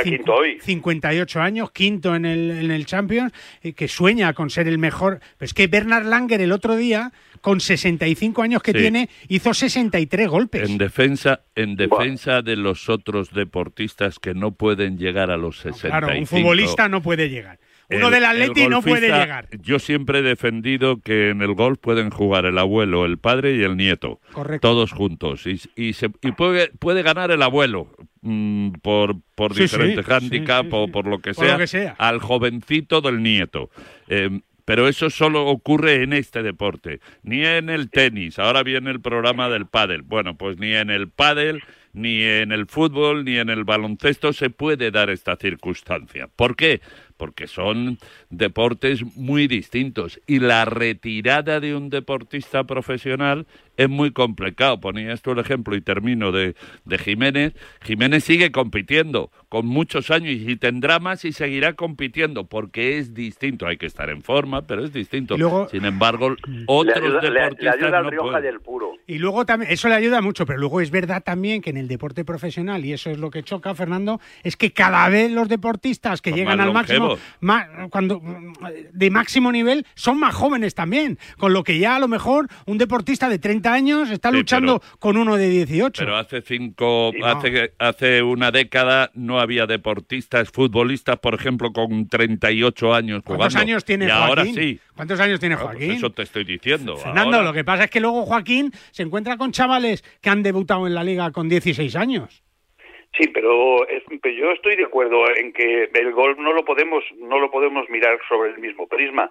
[0.61, 3.31] 58 años quinto en el, en el Champions
[3.75, 5.19] que sueña con ser el mejor.
[5.37, 7.11] Pero es que Bernard Langer el otro día
[7.41, 10.69] con 65 años que tiene hizo 63 golpes.
[10.69, 15.89] En defensa en defensa de los otros deportistas que no pueden llegar a los 65
[15.89, 17.58] claro un futbolista no puede llegar
[17.89, 19.47] uno del Atleti no puede llegar.
[19.61, 23.63] Yo siempre he defendido que en el golf pueden jugar el abuelo, el padre y
[23.63, 24.19] el nieto.
[24.31, 24.67] Correcto.
[24.67, 25.45] Todos juntos.
[25.47, 27.87] Y, y, se, y puede, puede ganar el abuelo
[28.21, 33.69] mm, por, por diferentes handicaps o por lo que, sea, al jovencito del nieto.
[34.07, 38.37] Em, pero eso solo ocurre en este deporte, ni en el tenis.
[38.37, 40.03] Ahora viene el programa del pádel.
[40.03, 44.51] Bueno, pues ni en el pádel, ni en el fútbol, ni en el baloncesto se
[44.51, 46.29] puede dar esta circunstancia.
[46.35, 46.81] ¿Por qué?
[47.19, 47.99] Porque son
[48.29, 53.45] deportes muy distintos y la retirada de un deportista profesional
[53.75, 54.79] es muy complicado.
[54.79, 56.55] Ponía esto el ejemplo y termino de,
[56.85, 57.53] de Jiménez.
[57.81, 63.65] Jiménez sigue compitiendo con muchos años y tendrá más y seguirá compitiendo porque es distinto.
[63.65, 65.35] Hay que estar en forma, pero es distinto.
[65.69, 66.35] Sin embargo,
[66.67, 68.59] otros deportistas no pueden.
[68.59, 68.93] puro.
[69.07, 71.87] Y luego también, eso le ayuda mucho, pero luego es verdad también que en el
[71.87, 76.21] deporte profesional, y eso es lo que choca, Fernando, es que cada vez los deportistas
[76.21, 77.17] que llegan al máximo,
[77.89, 78.21] cuando
[78.93, 81.17] de máximo nivel, son más jóvenes también.
[81.39, 85.17] Con lo que ya a lo mejor un deportista de 30 años está luchando con
[85.17, 86.03] uno de 18.
[86.03, 92.93] Pero hace cinco, hace, hace una década no había deportistas, futbolistas, por ejemplo, con 38
[92.93, 93.43] años jugando.
[93.43, 94.27] ¿Cuántos años tiene y Joaquín?
[94.27, 94.79] ahora sí.
[94.95, 95.91] ¿Cuántos años tiene pues Joaquín?
[95.91, 96.97] eso te estoy diciendo.
[96.97, 100.87] Fernando, lo que pasa es que luego Joaquín se encuentra con chavales que han debutado
[100.87, 102.43] en la liga con 16 años.
[103.17, 107.49] Sí, pero, yo estoy de acuerdo en que el golf no lo podemos no lo
[107.49, 109.29] podemos mirar sobre el mismo prisma.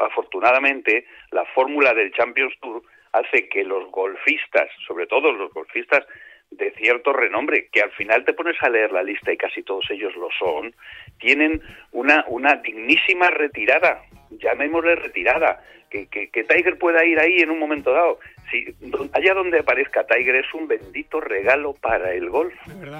[0.00, 6.06] afortunadamente, la fórmula del Champions Tour hace que los golfistas, sobre todo los golfistas
[6.50, 9.88] de cierto renombre, que al final te pones a leer la lista y casi todos
[9.90, 10.74] ellos lo son,
[11.18, 17.50] tienen una, una dignísima retirada, llamémosle retirada, que, que, que Tiger pueda ir ahí en
[17.50, 18.18] un momento dado.
[18.50, 18.66] Si,
[19.12, 22.54] allá donde aparezca Tiger es un bendito regalo para el golf,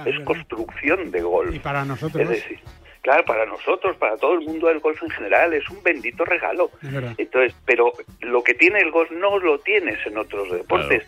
[0.06, 1.54] es, construcción de golf.
[1.54, 2.22] Y para nosotros.
[2.22, 2.58] Es decir,
[3.02, 6.70] Claro, para nosotros, para todo el mundo del golf en general, es un bendito regalo.
[7.16, 11.04] Entonces, pero lo que tiene el golf no lo tienes en otros deportes.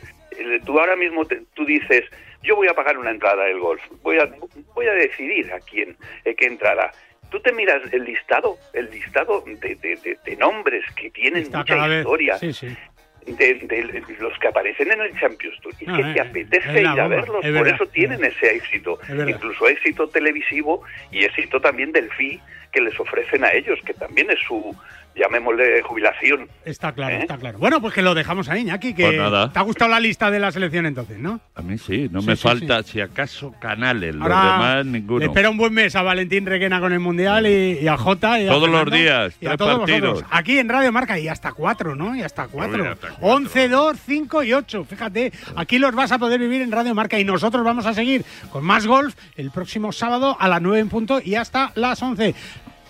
[0.64, 2.05] Tú ahora mismo tú dices,
[2.43, 4.28] yo voy a pagar una entrada del golf, voy a,
[4.74, 6.90] voy a decidir a quién, eh, qué entrada.
[7.30, 9.76] Tú te miras el listado, el listado de,
[10.24, 15.72] de, nombres que tienen mucha historia, de, los que aparecen en el Champions Tour.
[15.80, 20.82] Y que te apetece ir a verlos, por eso tienen ese éxito, incluso éxito televisivo
[21.11, 22.38] y éxito también del fee
[22.70, 24.76] que les ofrecen a ellos, que también es su,
[25.14, 26.48] llamémosle jubilación.
[26.64, 27.20] Está claro, ¿Eh?
[27.20, 27.58] está claro.
[27.58, 30.38] Bueno, pues que lo dejamos ahí, Iñaki, que pues te ha gustado la lista de
[30.38, 31.40] la selección entonces, ¿no?
[31.54, 35.20] A mí sí, no me falta, si acaso, canales, los demás ninguno.
[35.20, 38.40] Le espera un buen mes a Valentín Requena con el Mundial y, a Jota.
[38.40, 40.24] Y todos los días, y a todos partidos.
[40.30, 42.16] Aquí en Radio Marca y hasta cuatro, ¿no?
[42.16, 42.96] Y hasta cuatro.
[43.20, 44.84] 11, 2, 5 y 8.
[44.84, 48.24] Fíjate, aquí los vas a poder vivir en Radio Marca y nosotros vamos a seguir
[48.50, 52.34] con más golf el próximo sábado a las 9 en punto y hasta las 11.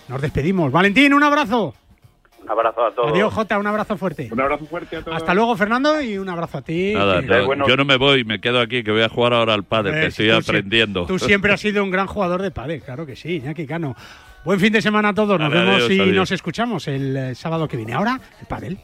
[0.07, 0.71] Nos despedimos.
[0.71, 1.73] Valentín, un abrazo.
[2.43, 3.11] Un abrazo a todos.
[3.11, 4.29] Adiós, Jota, un abrazo fuerte.
[4.31, 5.17] Un abrazo fuerte a todos.
[5.17, 6.93] Hasta luego, Fernando, y un abrazo a ti.
[6.93, 9.93] Nada, yo no me voy, me quedo aquí, que voy a jugar ahora al pádel,
[9.93, 11.05] que estoy aprendiendo.
[11.05, 13.95] tú siempre has sido un gran jugador de pádel, claro que sí, Iñaki Cano.
[14.43, 17.77] Buen fin de semana a todos, nos vemos y nos escuchamos el eh, sábado que
[17.77, 17.93] viene.
[17.93, 18.77] Ahora, el pádel.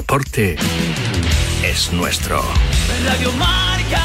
[0.00, 0.56] Deporte
[1.62, 2.42] es nuestro.
[3.04, 4.00] Radio Marca.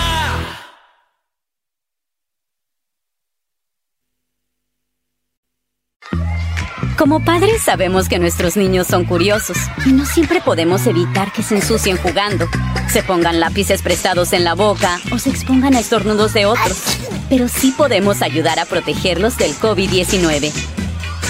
[6.98, 11.56] Como padres sabemos que nuestros niños son curiosos y no siempre podemos evitar que se
[11.56, 12.50] ensucien jugando,
[12.90, 16.78] se pongan lápices prestados en la boca o se expongan a estornudos de otros.
[17.30, 20.52] Pero sí podemos ayudar a protegerlos del COVID-19.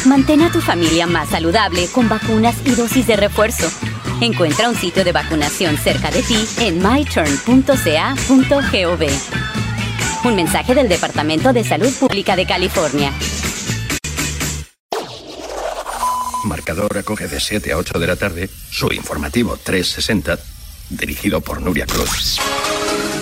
[0.05, 3.70] Mantén a tu familia más saludable con vacunas y dosis de refuerzo.
[4.22, 7.66] Encuentra un sitio de vacunación cerca de ti en myturn.ca.gov.
[10.24, 13.11] Un mensaje del Departamento de Salud Pública de California.
[16.45, 20.39] Marcador acoge de 7 a 8 de la tarde su informativo 360,
[20.89, 22.39] dirigido por Nuria Cruz.